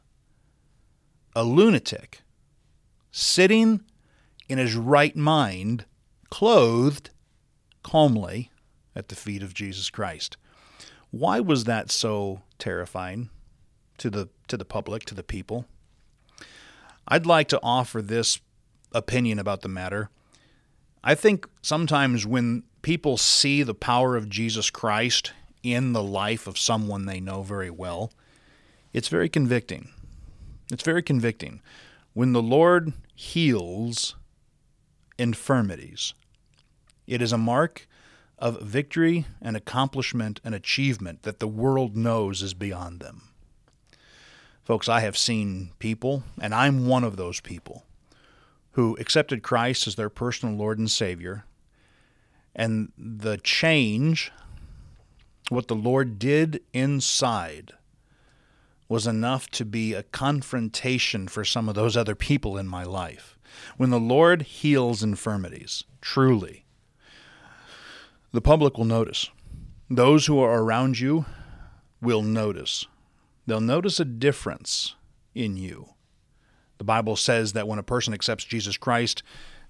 [1.34, 2.22] a lunatic,
[3.10, 3.82] sitting
[4.48, 5.84] in his right mind,
[6.30, 7.10] clothed
[7.82, 8.50] calmly
[8.94, 10.36] at the feet of Jesus Christ.
[11.10, 13.30] Why was that so terrifying
[13.98, 15.66] to the to the public, to the people?
[17.08, 18.40] I'd like to offer this
[18.92, 20.10] opinion about the matter.
[21.02, 25.32] I think sometimes when people see the power of Jesus Christ
[25.62, 28.12] in the life of someone they know very well,
[28.92, 29.90] it's very convicting.
[30.70, 31.60] It's very convicting.
[32.12, 34.16] When the Lord heals
[35.18, 36.14] infirmities,
[37.06, 37.86] it is a mark
[38.38, 43.22] of victory and accomplishment and achievement that the world knows is beyond them.
[44.64, 47.84] Folks, I have seen people, and I'm one of those people,
[48.72, 51.44] who accepted Christ as their personal Lord and Savior,
[52.54, 54.32] and the change
[55.48, 57.72] what the Lord did inside
[58.90, 63.38] was enough to be a confrontation for some of those other people in my life.
[63.76, 66.64] When the Lord heals infirmities, truly,
[68.32, 69.30] the public will notice.
[69.88, 71.24] Those who are around you
[72.02, 72.84] will notice.
[73.46, 74.96] They'll notice a difference
[75.36, 75.90] in you.
[76.78, 79.22] The Bible says that when a person accepts Jesus Christ,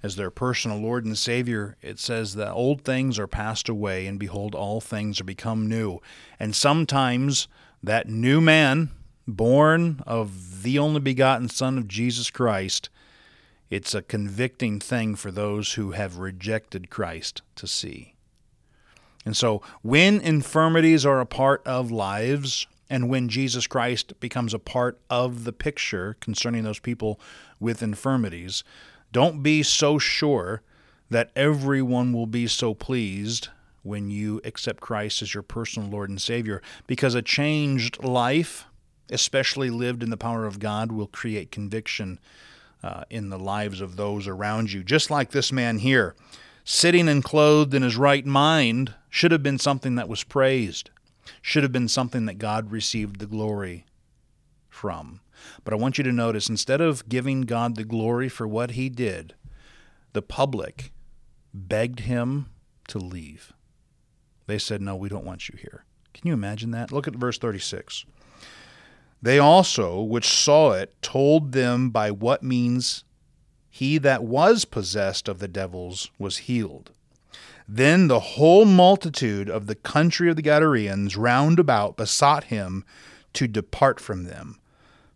[0.03, 4.19] as their personal Lord and Savior, it says that old things are passed away, and
[4.19, 6.01] behold, all things are become new.
[6.39, 7.49] And sometimes
[7.83, 8.93] that new man,
[9.33, 12.89] born of the only begotten Son of Jesus Christ,
[13.71, 18.15] it's a convicting thing for those who have rejected Christ to see.
[19.25, 24.59] And so, when infirmities are a part of lives, and when Jesus Christ becomes a
[24.59, 27.21] part of the picture concerning those people
[27.61, 28.65] with infirmities,
[29.13, 30.63] don't be so sure
[31.11, 33.49] that everyone will be so pleased
[33.83, 38.67] when you accept Christ as your personal Lord and Savior, because a changed life,
[39.11, 42.19] especially lived in the power of God, will create conviction
[42.83, 44.83] uh, in the lives of those around you.
[44.83, 46.15] Just like this man here,
[46.65, 50.91] sitting and clothed in his right mind should have been something that was praised,
[51.43, 53.85] should have been something that God received the glory
[54.69, 55.21] from.
[55.65, 58.89] But I want you to notice instead of giving God the glory for what he
[58.89, 59.35] did,
[60.13, 60.93] the public
[61.53, 62.47] begged him
[62.89, 63.53] to leave.
[64.47, 65.85] They said, No, we don't want you here.
[66.13, 66.93] Can you imagine that?
[66.93, 68.05] Look at verse 36.
[69.23, 73.05] They also, which saw it, told them by what means
[73.69, 76.91] he that was possessed of the devils was healed.
[77.69, 82.85] Then the whole multitude of the country of the Gadarenes round about besought him
[83.35, 84.61] to depart from them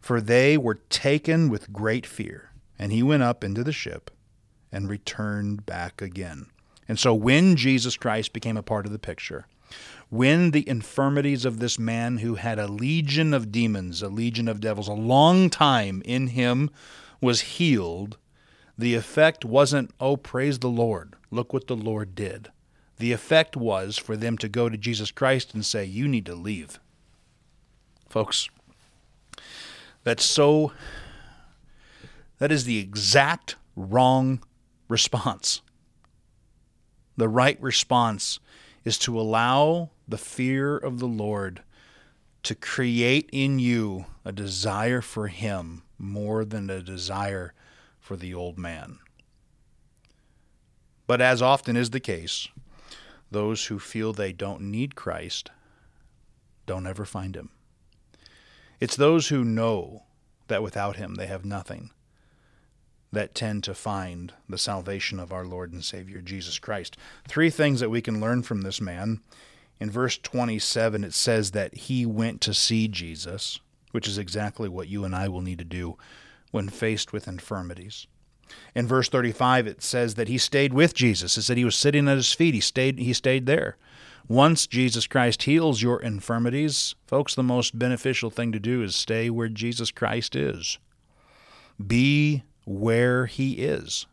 [0.04, 2.50] for they were taken with great fear.
[2.78, 4.10] And he went up into the ship
[4.70, 6.44] and returned back again.
[6.86, 9.46] And so when Jesus Christ became a part of the picture,
[10.10, 14.60] when the infirmities of this man who had a legion of demons, a legion of
[14.60, 16.70] devils, a long time in him
[17.20, 18.16] was healed,
[18.76, 22.50] the effect wasn't, oh, praise the Lord, look what the Lord did.
[22.98, 26.34] The effect was for them to go to Jesus Christ and say, you need to
[26.34, 26.78] leave.
[28.08, 28.48] Folks,
[30.04, 30.72] that's so,
[32.38, 34.44] that is the exact wrong
[34.88, 35.62] response.
[37.16, 38.38] The right response
[38.84, 41.62] is to allow the fear of the Lord
[42.42, 47.54] to create in you a desire for Him more than a desire
[47.98, 48.98] for the old man.
[51.06, 52.48] But as often is the case,
[53.30, 55.50] those who feel they don't need Christ
[56.66, 57.50] don't ever find Him.
[58.80, 60.02] It's those who know
[60.48, 61.90] that without Him they have nothing
[63.12, 66.96] that tend to find the salvation of our Lord and Savior Jesus Christ.
[67.28, 69.20] Three things that we can learn from this man.
[69.80, 73.58] In verse 27, it says that he went to see Jesus,
[73.90, 75.96] which is exactly what you and I will need to do
[76.50, 78.06] when faced with infirmities.
[78.74, 81.36] In verse 35, it says that he stayed with Jesus.
[81.36, 82.54] It said he was sitting at his feet.
[82.54, 83.76] He stayed, he stayed there.
[84.28, 89.28] Once Jesus Christ heals your infirmities, folks, the most beneficial thing to do is stay
[89.28, 90.78] where Jesus Christ is.
[91.84, 94.06] Be where he is.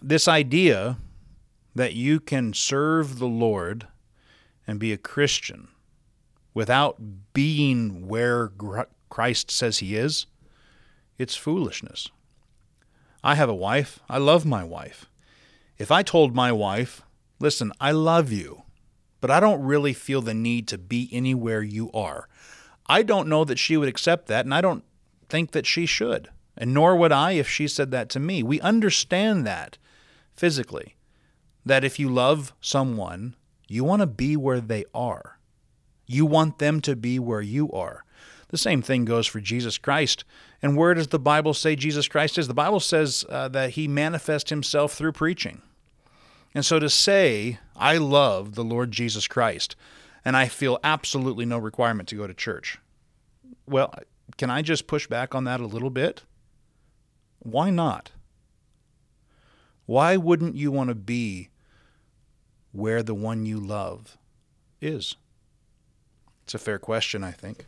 [0.00, 0.96] This idea
[1.74, 3.86] that you can serve the Lord
[4.66, 5.68] and be a Christian
[6.54, 8.52] without being where
[9.08, 10.26] Christ says he is,
[11.18, 12.08] it's foolishness.
[13.24, 14.00] I have a wife.
[14.08, 15.06] I love my wife.
[15.78, 17.02] If I told my wife,
[17.38, 18.62] listen, I love you,
[19.20, 22.28] but I don't really feel the need to be anywhere you are,
[22.86, 24.84] I don't know that she would accept that, and I don't
[25.28, 26.28] think that she should.
[26.56, 28.42] And nor would I if she said that to me.
[28.42, 29.78] We understand that
[30.36, 30.96] physically,
[31.64, 33.34] that if you love someone,
[33.68, 35.38] you want to be where they are.
[36.06, 38.04] You want them to be where you are.
[38.48, 40.24] The same thing goes for Jesus Christ.
[40.60, 42.48] And where does the Bible say Jesus Christ is?
[42.48, 45.62] The Bible says uh, that he manifests himself through preaching.
[46.54, 49.74] And so to say, I love the Lord Jesus Christ,
[50.22, 52.78] and I feel absolutely no requirement to go to church.
[53.66, 53.94] Well,
[54.36, 56.24] can I just push back on that a little bit?
[57.38, 58.12] Why not?
[59.86, 61.48] Why wouldn't you want to be
[62.72, 64.18] where the one you love
[64.80, 65.16] is?
[66.44, 67.66] It's a fair question, I think.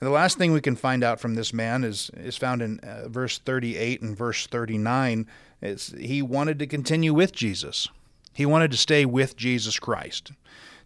[0.00, 2.78] And the last thing we can find out from this man is is found in
[2.80, 5.26] uh, verse 38 and verse 39.
[5.62, 7.88] It's, he wanted to continue with Jesus.
[8.34, 10.32] He wanted to stay with Jesus Christ.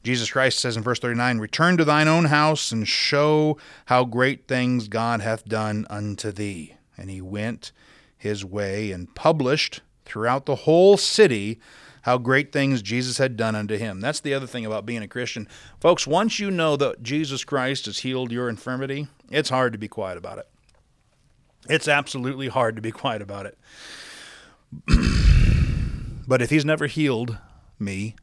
[0.05, 4.47] Jesus Christ says in verse 39, Return to thine own house and show how great
[4.47, 6.75] things God hath done unto thee.
[6.97, 7.73] And he went
[8.17, 11.59] his way and published throughout the whole city
[12.09, 14.01] how great things Jesus had done unto him.
[14.01, 15.47] That's the other thing about being a Christian.
[15.79, 19.89] Folks, once you know that Jesus Christ has healed your infirmity, it's hard to be
[19.89, 20.49] quiet about it.
[21.69, 23.59] It's absolutely hard to be quiet about it.
[26.27, 27.37] but if he's never healed
[27.79, 28.17] me,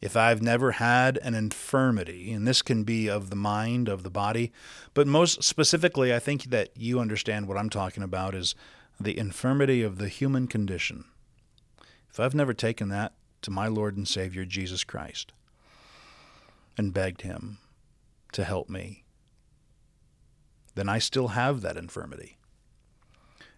[0.00, 4.10] if I've never had an infirmity, and this can be of the mind, of the
[4.10, 4.52] body,
[4.94, 8.54] but most specifically, I think that you understand what I'm talking about is
[9.00, 11.04] the infirmity of the human condition.
[12.16, 15.34] If I've never taken that to my Lord and Savior Jesus Christ
[16.78, 17.58] and begged Him
[18.32, 19.04] to help me,
[20.74, 22.38] then I still have that infirmity.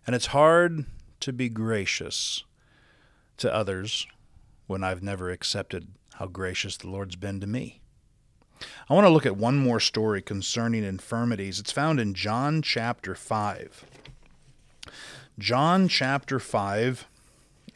[0.04, 0.86] And it's hard
[1.20, 2.42] to be gracious
[3.36, 4.08] to others
[4.66, 7.80] when I've never accepted how gracious the Lord's been to me.
[8.90, 11.60] I want to look at one more story concerning infirmities.
[11.60, 13.84] It's found in John chapter 5.
[15.38, 17.06] John chapter 5,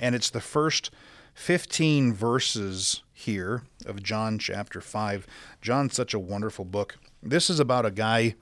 [0.03, 0.91] and it's the first
[1.35, 5.27] 15 verses here of John chapter 5.
[5.63, 6.99] John's such a wonderful book.
[7.23, 8.35] This is about a guy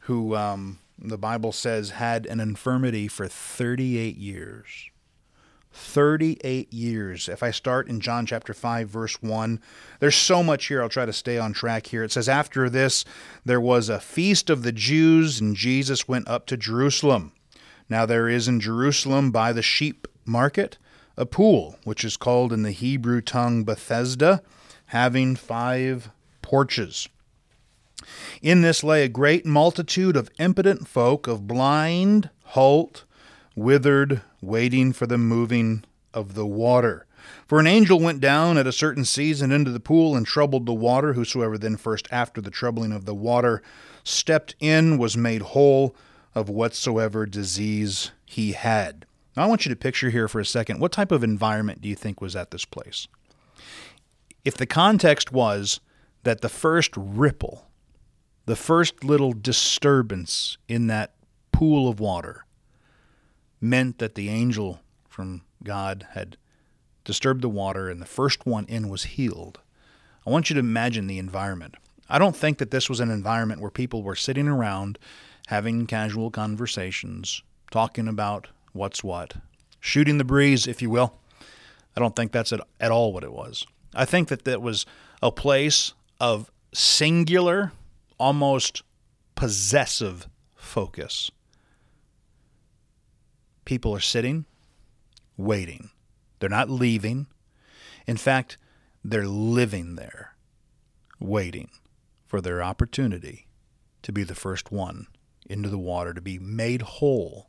[0.00, 4.90] who um, the Bible says had an infirmity for 38 years.
[5.70, 7.28] 38 years.
[7.28, 9.60] If I start in John chapter 5, verse 1,
[10.00, 10.82] there's so much here.
[10.82, 12.02] I'll try to stay on track here.
[12.02, 13.04] It says, After this,
[13.44, 17.32] there was a feast of the Jews, and Jesus went up to Jerusalem.
[17.88, 20.78] Now there is in Jerusalem by the sheep market
[21.18, 24.40] a pool, which is called in the Hebrew tongue Bethesda,
[24.86, 26.10] having five
[26.40, 27.08] porches.
[28.40, 33.04] In this lay a great multitude of impotent folk, of blind, halt,
[33.56, 37.04] withered, waiting for the moving of the water.
[37.48, 40.72] For an angel went down at a certain season into the pool and troubled the
[40.72, 41.14] water.
[41.14, 43.60] Whosoever then first after the troubling of the water
[44.04, 45.96] stepped in was made whole
[46.34, 49.04] of whatsoever disease he had.
[49.38, 51.88] Now, I want you to picture here for a second what type of environment do
[51.88, 53.06] you think was at this place?
[54.44, 55.78] If the context was
[56.24, 57.68] that the first ripple,
[58.46, 61.14] the first little disturbance in that
[61.52, 62.46] pool of water,
[63.60, 66.36] meant that the angel from God had
[67.04, 69.60] disturbed the water and the first one in was healed.
[70.26, 71.76] I want you to imagine the environment.
[72.08, 74.98] I don't think that this was an environment where people were sitting around
[75.46, 79.34] having casual conversations, talking about what's what,
[79.80, 81.14] shooting the breeze, if you will.
[81.96, 83.66] I don't think that's at, at all what it was.
[83.94, 84.86] I think that that was
[85.22, 87.72] a place of singular,
[88.18, 88.82] almost
[89.34, 91.30] possessive focus.
[93.64, 94.46] People are sitting,
[95.36, 95.90] waiting.
[96.38, 97.26] They're not leaving.
[98.06, 98.58] In fact,
[99.04, 100.34] they're living there,
[101.20, 101.70] waiting
[102.26, 103.46] for their opportunity
[104.02, 105.06] to be the first one
[105.48, 107.48] into the water, to be made whole.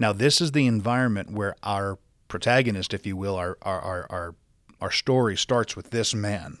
[0.00, 4.34] Now, this is the environment where our protagonist, if you will, our, our, our, our,
[4.80, 6.58] our story starts with this man.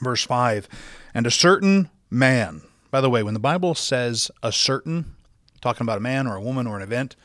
[0.00, 0.68] Verse 5
[1.12, 2.62] And a certain man,
[2.92, 5.16] by the way, when the Bible says a certain,
[5.60, 7.16] talking about a man or a woman or an event,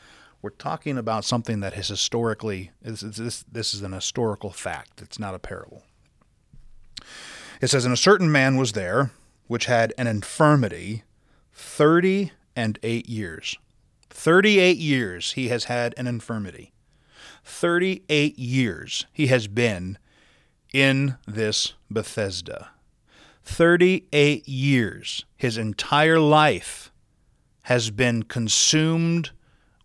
[0.42, 5.00] we're talking about something that has historically, this, this, this is an historical fact.
[5.00, 5.84] It's not a parable.
[7.60, 9.12] It says, And a certain man was there
[9.46, 11.04] which had an infirmity
[11.52, 13.56] 30 and 8 years.
[14.14, 16.72] 38 years he has had an infirmity.
[17.44, 19.98] 38 years he has been
[20.72, 22.70] in this Bethesda.
[23.42, 26.90] 38 years, his entire life
[27.62, 29.32] has been consumed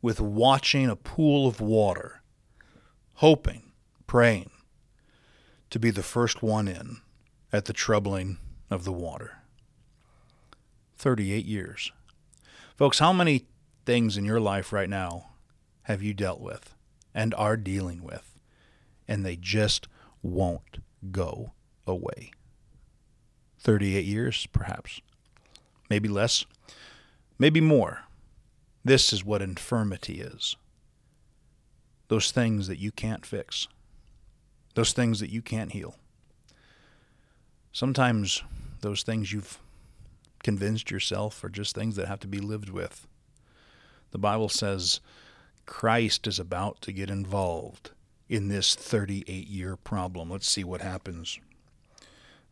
[0.02, 2.22] with watching a pool of water,
[3.16, 3.72] hoping,
[4.08, 4.52] praying
[5.72, 6.98] to be the first one in
[7.52, 8.38] at the troubling
[8.70, 9.40] of the water.
[10.98, 11.92] 38 years.
[12.78, 13.46] Folks, how many
[13.90, 15.32] things in your life right now
[15.82, 16.76] have you dealt with
[17.12, 18.38] and are dealing with,
[19.08, 19.88] and they just
[20.22, 20.78] won't
[21.10, 21.54] go
[21.88, 22.30] away?
[23.60, 25.02] 38 years, perhaps.
[25.90, 26.46] Maybe less,
[27.40, 28.04] maybe more.
[28.86, 30.56] This is what infirmity is
[32.10, 33.68] those things that you can't fix,
[34.76, 35.96] those things that you can't heal.
[37.72, 38.44] Sometimes
[38.82, 39.58] those things you've
[40.44, 43.08] convinced yourself are just things that have to be lived with.
[44.12, 44.99] The Bible says
[45.66, 47.91] Christ is about to get involved
[48.28, 50.30] in this 38 year problem.
[50.30, 51.39] Let's see what happens.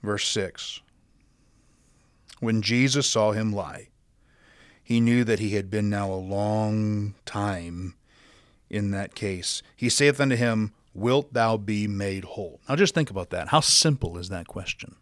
[0.03, 0.81] Verse 6
[2.39, 3.89] When Jesus saw him lie,
[4.83, 7.95] he knew that he had been now a long time
[8.69, 9.61] in that case.
[9.75, 12.59] He saith unto him, Wilt thou be made whole?
[12.67, 13.49] Now just think about that.
[13.49, 14.95] How simple is that question?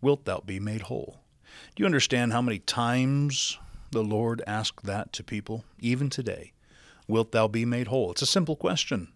[0.00, 1.20] Wilt thou be made whole?
[1.74, 3.58] Do you understand how many times
[3.94, 6.52] the Lord asked that to people, even today?
[7.08, 8.10] Wilt thou be made whole?
[8.10, 9.08] It's a simple question.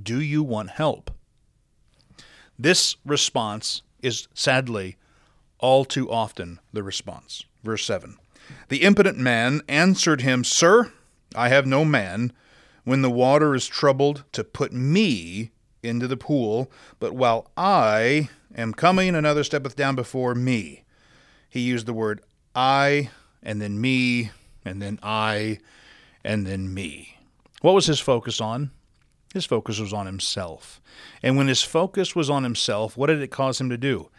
[0.00, 1.10] Do you want help?
[2.56, 4.96] This response is sadly
[5.58, 7.44] all too often the response.
[7.64, 8.16] Verse 7
[8.68, 10.92] The impotent man answered him, Sir,
[11.34, 12.32] I have no man
[12.84, 15.50] when the water is troubled to put me
[15.82, 16.70] into the pool,
[17.00, 20.84] but while I am coming, another steppeth down before me
[21.48, 22.20] he used the word
[22.54, 23.10] I
[23.42, 24.30] and then me
[24.64, 25.58] and then I
[26.24, 27.18] and then me.
[27.60, 28.70] What was his focus on?
[29.34, 30.80] His focus was on himself.
[31.22, 34.10] And when his focus was on himself, what did it cause him to do?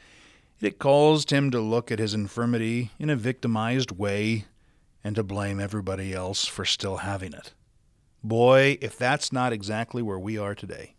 [0.62, 4.46] It caused him to look at his infirmity in a victimized way
[5.04, 7.54] and to blame everybody else for still having it.
[8.24, 10.96] Boy, if that's not exactly where we are today.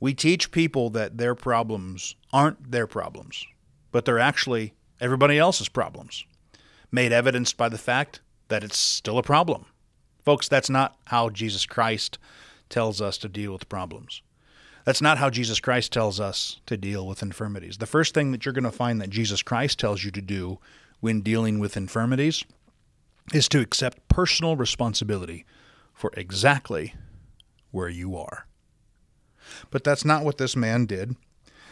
[0.00, 3.46] We teach people that their problems aren't their problems,
[3.92, 6.24] but they're actually everybody else's problems,
[6.92, 9.64] made evidenced by the fact that it's still a problem.
[10.20, 12.18] Folks, that's not how Jesus Christ
[12.68, 14.22] tells us to deal with problems.
[14.84, 17.78] That's not how Jesus Christ tells us to deal with infirmities.
[17.78, 20.58] The first thing that you're going to find that Jesus Christ tells you to do
[21.00, 22.44] when dealing with infirmities
[23.32, 25.44] is to accept personal responsibility
[25.92, 26.94] for exactly
[27.70, 28.46] where you are.
[29.70, 31.16] But that's not what this man did.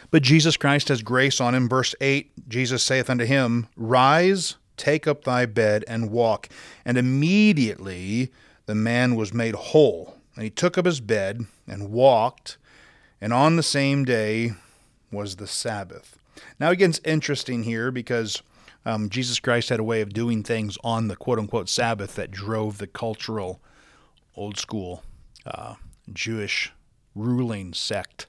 [0.09, 1.69] But Jesus Christ has grace on him.
[1.69, 6.49] Verse 8 Jesus saith unto him, Rise, take up thy bed, and walk.
[6.83, 8.31] And immediately
[8.65, 10.17] the man was made whole.
[10.35, 12.57] And he took up his bed and walked.
[13.21, 14.53] And on the same day
[15.11, 16.17] was the Sabbath.
[16.59, 18.41] Now it gets interesting here because
[18.83, 22.31] um, Jesus Christ had a way of doing things on the quote unquote Sabbath that
[22.31, 23.61] drove the cultural,
[24.35, 25.03] old school
[25.45, 25.75] uh,
[26.11, 26.73] Jewish
[27.13, 28.25] ruling sect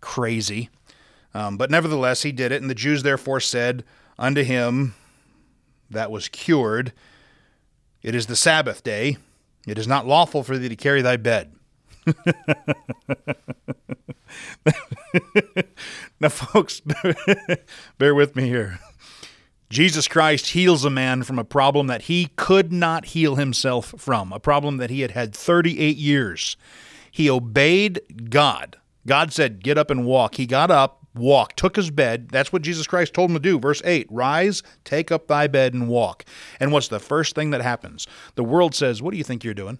[0.00, 0.70] crazy.
[1.34, 2.60] Um, but nevertheless, he did it.
[2.60, 3.82] And the Jews therefore said
[4.18, 4.94] unto him
[5.92, 6.92] that was cured,
[8.02, 9.16] It is the Sabbath day.
[9.66, 11.52] It is not lawful for thee to carry thy bed.
[16.20, 16.82] now, folks,
[17.98, 18.80] bear with me here.
[19.70, 24.32] Jesus Christ heals a man from a problem that he could not heal himself from,
[24.32, 26.56] a problem that he had had 38 years.
[27.10, 28.76] He obeyed God.
[29.06, 30.34] God said, Get up and walk.
[30.34, 32.28] He got up, walked, took his bed.
[32.30, 33.58] That's what Jesus Christ told him to do.
[33.58, 36.24] Verse 8 Rise, take up thy bed, and walk.
[36.60, 38.06] And what's the first thing that happens?
[38.34, 39.78] The world says, What do you think you're doing?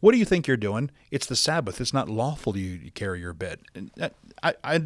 [0.00, 0.90] What do you think you're doing?
[1.10, 1.80] It's the Sabbath.
[1.80, 3.60] It's not lawful you to carry your bed.
[4.00, 4.08] Uh,
[4.42, 4.82] I, I,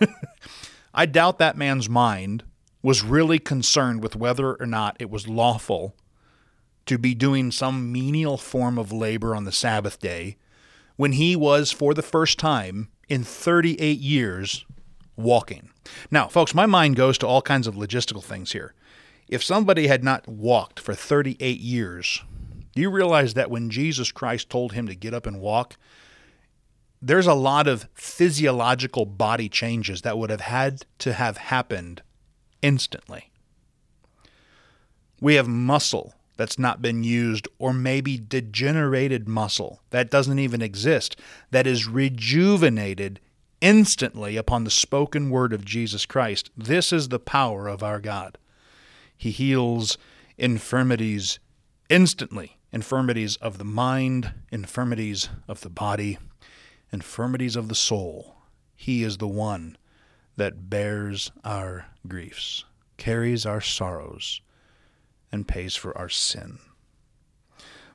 [0.94, 2.44] I doubt that man's mind
[2.82, 5.94] was really concerned with whether or not it was lawful
[6.86, 10.36] to be doing some menial form of labor on the Sabbath day
[10.96, 14.64] when he was, for the first time in 38 years,
[15.16, 15.70] walking.
[16.10, 18.74] Now, folks, my mind goes to all kinds of logistical things here.
[19.28, 22.22] If somebody had not walked for 38 years,
[22.74, 25.76] do you realize that when Jesus Christ told him to get up and walk,
[27.00, 32.02] there's a lot of physiological body changes that would have had to have happened
[32.62, 33.30] instantly.
[35.20, 41.16] We have muscle that's not been used, or maybe degenerated muscle that doesn't even exist,
[41.50, 43.20] that is rejuvenated
[43.64, 46.50] instantly upon the spoken word of Jesus Christ.
[46.54, 48.36] This is the power of our God.
[49.16, 49.96] He heals
[50.36, 51.38] infirmities
[51.88, 56.18] instantly infirmities of the mind, infirmities of the body,
[56.92, 58.34] infirmities of the soul.
[58.74, 59.78] He is the one
[60.36, 62.64] that bears our griefs,
[62.96, 64.40] carries our sorrows,
[65.30, 66.58] and pays for our sin.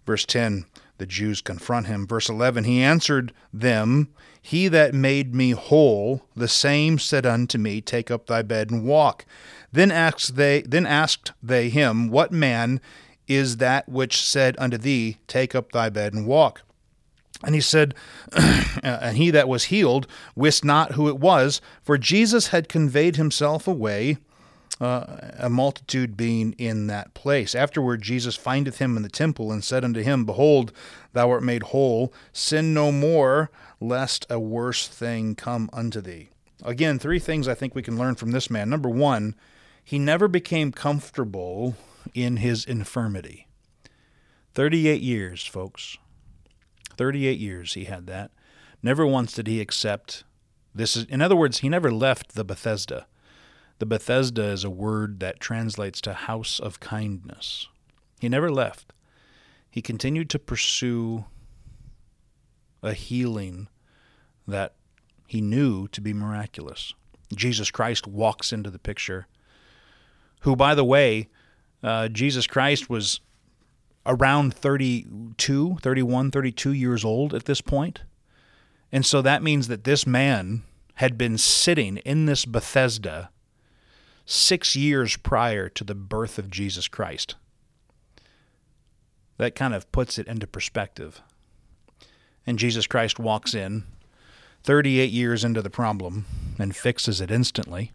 [0.06, 0.66] Verse 10
[1.00, 2.06] the Jews confront him.
[2.06, 4.10] Verse 11 He answered them,
[4.42, 8.86] He that made me whole, the same said unto me, Take up thy bed and
[8.86, 9.26] walk.
[9.72, 12.80] Then asked they, then asked they him, What man
[13.28, 16.62] is that which said unto thee, Take up thy bed and walk?
[17.44, 17.96] And he said,
[18.84, 23.68] And he that was healed wist not who it was, for Jesus had conveyed himself
[23.68, 24.18] away,
[24.80, 27.54] uh, a multitude being in that place.
[27.54, 30.72] Afterward, Jesus findeth him in the temple, and said unto him, Behold,
[31.14, 32.14] thou art made whole.
[32.32, 36.30] Sin no more, lest a worse thing come unto thee.
[36.64, 38.70] Again, three things I think we can learn from this man.
[38.70, 39.36] Number one,
[39.84, 41.76] he never became comfortable
[42.14, 43.48] in his infirmity.
[44.54, 45.98] 38 years, folks.
[46.98, 48.32] 38 years he had that.
[48.84, 50.24] Never once did he accept
[50.74, 53.08] this is in other words, he never left the Bethesda.
[53.80, 57.68] The Bethesda is a word that translates to house of kindness.
[58.20, 58.92] He never left.
[59.72, 61.26] He continued to pursue
[62.84, 63.70] a healing
[64.48, 64.76] that
[65.28, 66.94] he knew to be miraculous.
[67.34, 69.28] Jesus Christ walks into the picture,
[70.42, 71.30] who, by the way,
[71.82, 73.22] uh, Jesus Christ was
[74.06, 78.02] around 32, 31, 32 years old at this point.
[78.92, 80.64] And so that means that this man
[80.96, 83.30] had been sitting in this Bethesda
[84.30, 87.36] six years prior to the birth of Jesus Christ.
[89.38, 91.22] That kind of puts it into perspective.
[92.46, 93.86] And Jesus Christ walks in
[94.64, 96.26] 38 years into the problem
[96.60, 97.92] and fixes it instantly.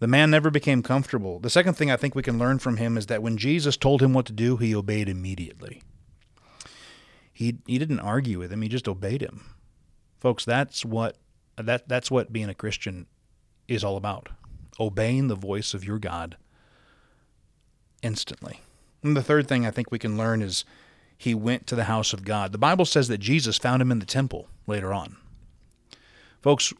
[0.00, 1.38] The man never became comfortable.
[1.38, 4.02] The second thing I think we can learn from him is that when Jesus told
[4.02, 5.80] him what to do, he obeyed immediately.
[7.32, 9.54] He he didn't argue with him, he just obeyed him.
[10.18, 11.16] Folks, that's what
[11.56, 13.06] that that's what being a Christian
[13.66, 14.28] is all about.
[14.78, 16.36] Obeying the voice of your God
[18.02, 18.60] instantly.
[19.02, 20.64] And the third thing I think we can learn is
[21.16, 22.52] he went to the house of God.
[22.52, 25.16] The Bible says that Jesus found him in the temple later on.
[26.42, 26.72] Folks,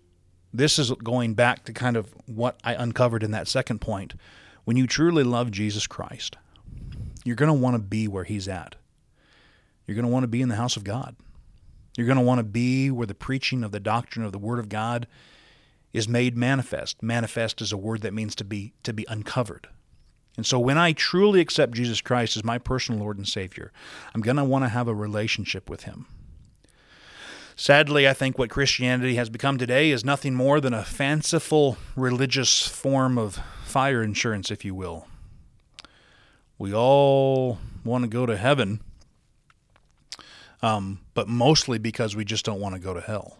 [0.53, 4.15] this is going back to kind of what I uncovered in that second point.
[4.65, 6.37] When you truly love Jesus Christ,
[7.25, 8.77] you're going to want to be where He's at.
[9.87, 11.17] You're going to want to be in the house of God.
[11.97, 14.59] You're going to want to be where the preaching of the doctrine of the Word
[14.59, 15.07] of God
[15.97, 17.03] is made manifest.
[17.03, 19.67] Manifest is a word that means to be to be uncovered.
[20.37, 23.73] And so when I truly accept Jesus Christ as my personal Lord and Savior,
[24.15, 26.07] I'm going to want to have a relationship with Him.
[27.57, 32.69] Sadly, I think what Christianity has become today is nothing more than a fanciful religious
[32.69, 35.09] form of fire insurance, if you will.
[36.59, 38.81] We all want to go to heaven,
[40.61, 43.39] um, but mostly because we just don't want to go to hell.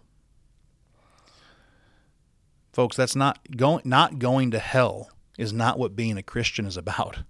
[2.77, 5.09] Folks, that's not going not going to hell
[5.39, 7.21] is not what being a Christian is about.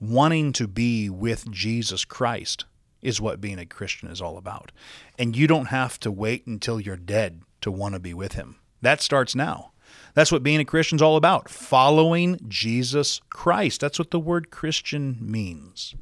[0.00, 2.64] Wanting to be with Jesus Christ
[3.00, 4.70] is what being a Christian is all about.
[5.18, 8.60] And you don't have to wait until you're dead to want to be with him.
[8.80, 9.72] That starts now.
[10.14, 13.80] That's what being a Christian's all about following Jesus Christ.
[13.80, 15.96] That's what the word Christian means.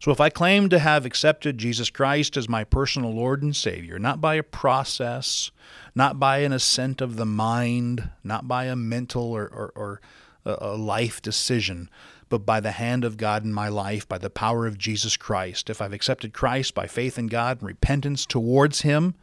[0.00, 3.98] So if I claim to have accepted Jesus Christ as my personal Lord and Savior,
[3.98, 5.50] not by a process,
[5.94, 10.00] not by an assent of the mind, not by a mental or, or, or
[10.44, 11.90] a life decision,
[12.28, 15.70] but by the hand of God in my life, by the power of Jesus Christ.
[15.70, 19.14] If I've accepted Christ by faith in God and repentance towards Him,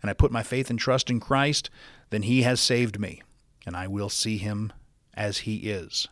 [0.00, 1.70] and I put my faith and trust in Christ,
[2.10, 3.22] then He has saved me,
[3.66, 4.72] and I will see Him
[5.14, 6.06] as He is.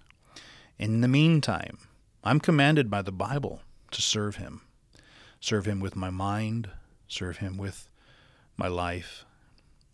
[0.79, 1.79] In the meantime,
[2.25, 3.61] I'm commanded by the Bible
[3.93, 4.63] to serve Him.
[5.41, 6.71] Serve Him with my mind,
[7.09, 7.89] serve Him with
[8.57, 9.25] my life.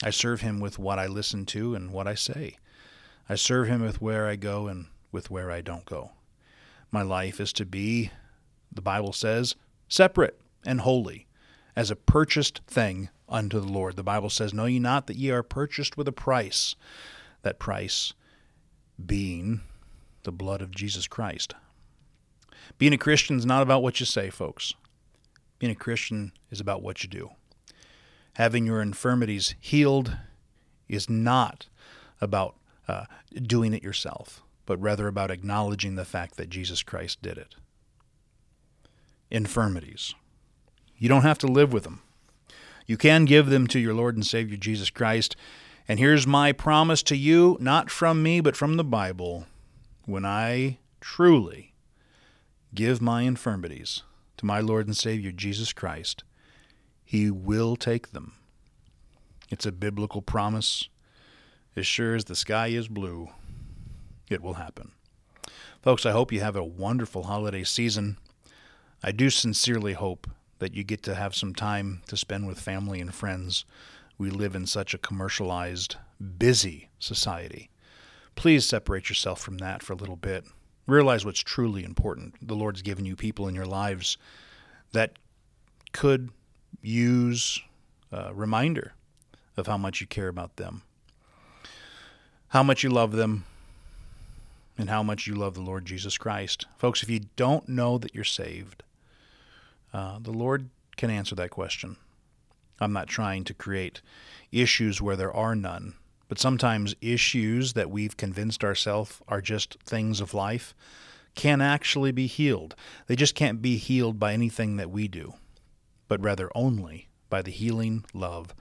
[0.03, 2.57] I serve Him with what I listen to and what I say.
[3.29, 6.13] I serve Him with where I go and with where I don't go.
[6.91, 8.11] My life is to be,
[8.73, 9.55] the Bible says,
[9.89, 11.27] separate and holy,
[11.77, 13.97] as a purchased thing unto the Lord.
[13.97, 16.75] The Bible says, Know ye not that ye are purchased with a price,
[17.43, 18.15] that price
[19.05, 19.61] being
[20.25, 21.55] the blood of Jesus Christ.
[22.77, 24.75] Being a Christian is not about what you say, folks.
[25.59, 27.31] Being a Christian is about what you do.
[28.35, 30.17] Having your infirmities healed
[30.89, 31.67] is not
[32.21, 32.55] about
[32.87, 33.05] uh,
[33.35, 37.57] doing it yourself, but rather about acknowledging the fact that Jesus Christ did it.
[39.31, 40.15] Infirmities.
[40.97, 42.03] You don't have to live with them.
[42.87, 45.37] You can give them to your Lord and Savior Jesus Christ.
[45.87, 49.47] And here's my promise to you, not from me, but from the Bible.
[50.07, 51.68] When I truly
[52.75, 54.03] give my infirmities
[54.37, 56.25] to my Lord and Savior Jesus Christ,
[57.05, 58.35] He will take them.
[59.51, 60.89] It's a biblical promise.
[61.77, 63.29] As sure as the sky is blue,
[64.31, 64.93] it will happen.
[65.83, 68.19] Folks, I hope you have a wonderful holiday season.
[69.03, 73.01] I do sincerely hope that you get to have some time to spend with family
[73.01, 73.65] and friends.
[74.19, 75.97] We live in such a commercialized,
[76.39, 77.71] busy society.
[78.35, 80.45] Please separate yourself from that for a little bit
[80.89, 82.35] realize what's truly important.
[82.47, 84.17] The Lord's given you people in your lives
[84.93, 85.13] that
[85.93, 86.31] could
[86.83, 87.61] use
[88.11, 88.95] a reminder
[89.57, 90.83] of how much you care about them,
[92.49, 93.45] how much you love them,
[94.79, 96.67] and how much you love the Lord Jesus Christ.
[96.79, 98.83] Folks, if you don't know that you're saved,
[99.93, 101.97] uh, the Lord can answer that question.
[102.81, 104.01] I'm not trying to create
[104.53, 105.95] issues where there are none.
[106.29, 110.75] But sometimes issues that we've convinced ourselves are just things of life
[111.35, 112.75] can actually be healed.
[113.07, 115.35] They just can't be healed by anything that we do,
[116.09, 118.55] but rather only by the healing love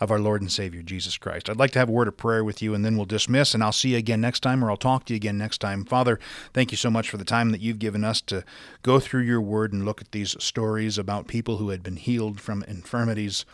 [0.00, 1.50] of our Lord and Savior Jesus Christ.
[1.50, 3.62] I'd like to have a word of prayer with you and then we'll dismiss and
[3.62, 5.84] I'll see you again next time or I'll talk to you again next time.
[5.84, 6.18] Father,
[6.54, 8.42] thank you so much for the time that you've given us to
[8.82, 12.40] go through your word and look at these stories about people who had been healed
[12.40, 13.44] from infirmities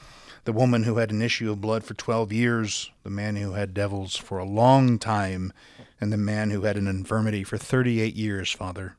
[0.46, 3.74] the woman who had an issue of blood for 12 years, the man who had
[3.74, 5.52] devils for a long time,
[6.00, 8.96] and the man who had an infirmity for 38 years, Father.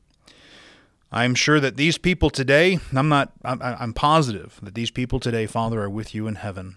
[1.10, 5.46] I'm sure that these people today, I'm not, I'm, I'm positive that these people today,
[5.46, 6.76] Father, are with you in heaven,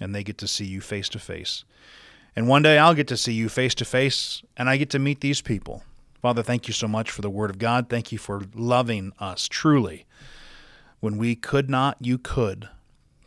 [0.00, 1.64] and they get to see you face to face.
[2.34, 4.98] And one day I'll get to see you face to face, and I get to
[4.98, 5.82] meet these people.
[6.22, 7.90] Father, thank you so much for the Word of God.
[7.90, 10.06] Thank you for loving us truly.
[11.00, 12.70] When we could not, you could.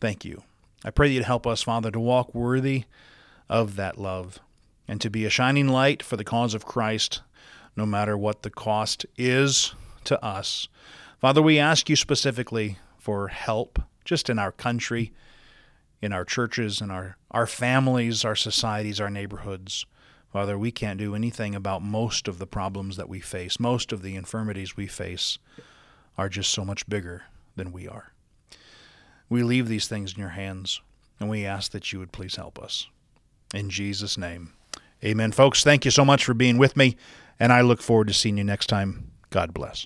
[0.02, 0.42] Thank you.
[0.84, 2.86] I pray that you'd help us, Father, to walk worthy
[3.50, 4.40] of that love
[4.88, 7.22] and to be a shining light for the cause of Christ,
[7.76, 9.76] no matter what the cost is
[10.06, 10.68] to us.
[11.20, 15.12] Father, we ask you specifically for help just in our country,
[16.02, 19.86] in our churches, in our, our families, our societies, our neighborhoods.
[20.32, 23.60] Father, we can't do anything about most of the problems that we face.
[23.60, 25.40] Most of the infirmities we face
[26.18, 27.24] are just so much bigger
[27.56, 28.14] than we are.
[29.30, 30.82] We leave these things in your hands,
[31.20, 32.88] and we ask that you would please help us.
[33.54, 34.54] In Jesus' name,
[35.04, 35.32] amen.
[35.32, 36.98] Folks, thank you so much for being with me,
[37.40, 39.12] and I look forward to seeing you next time.
[39.30, 39.86] God bless.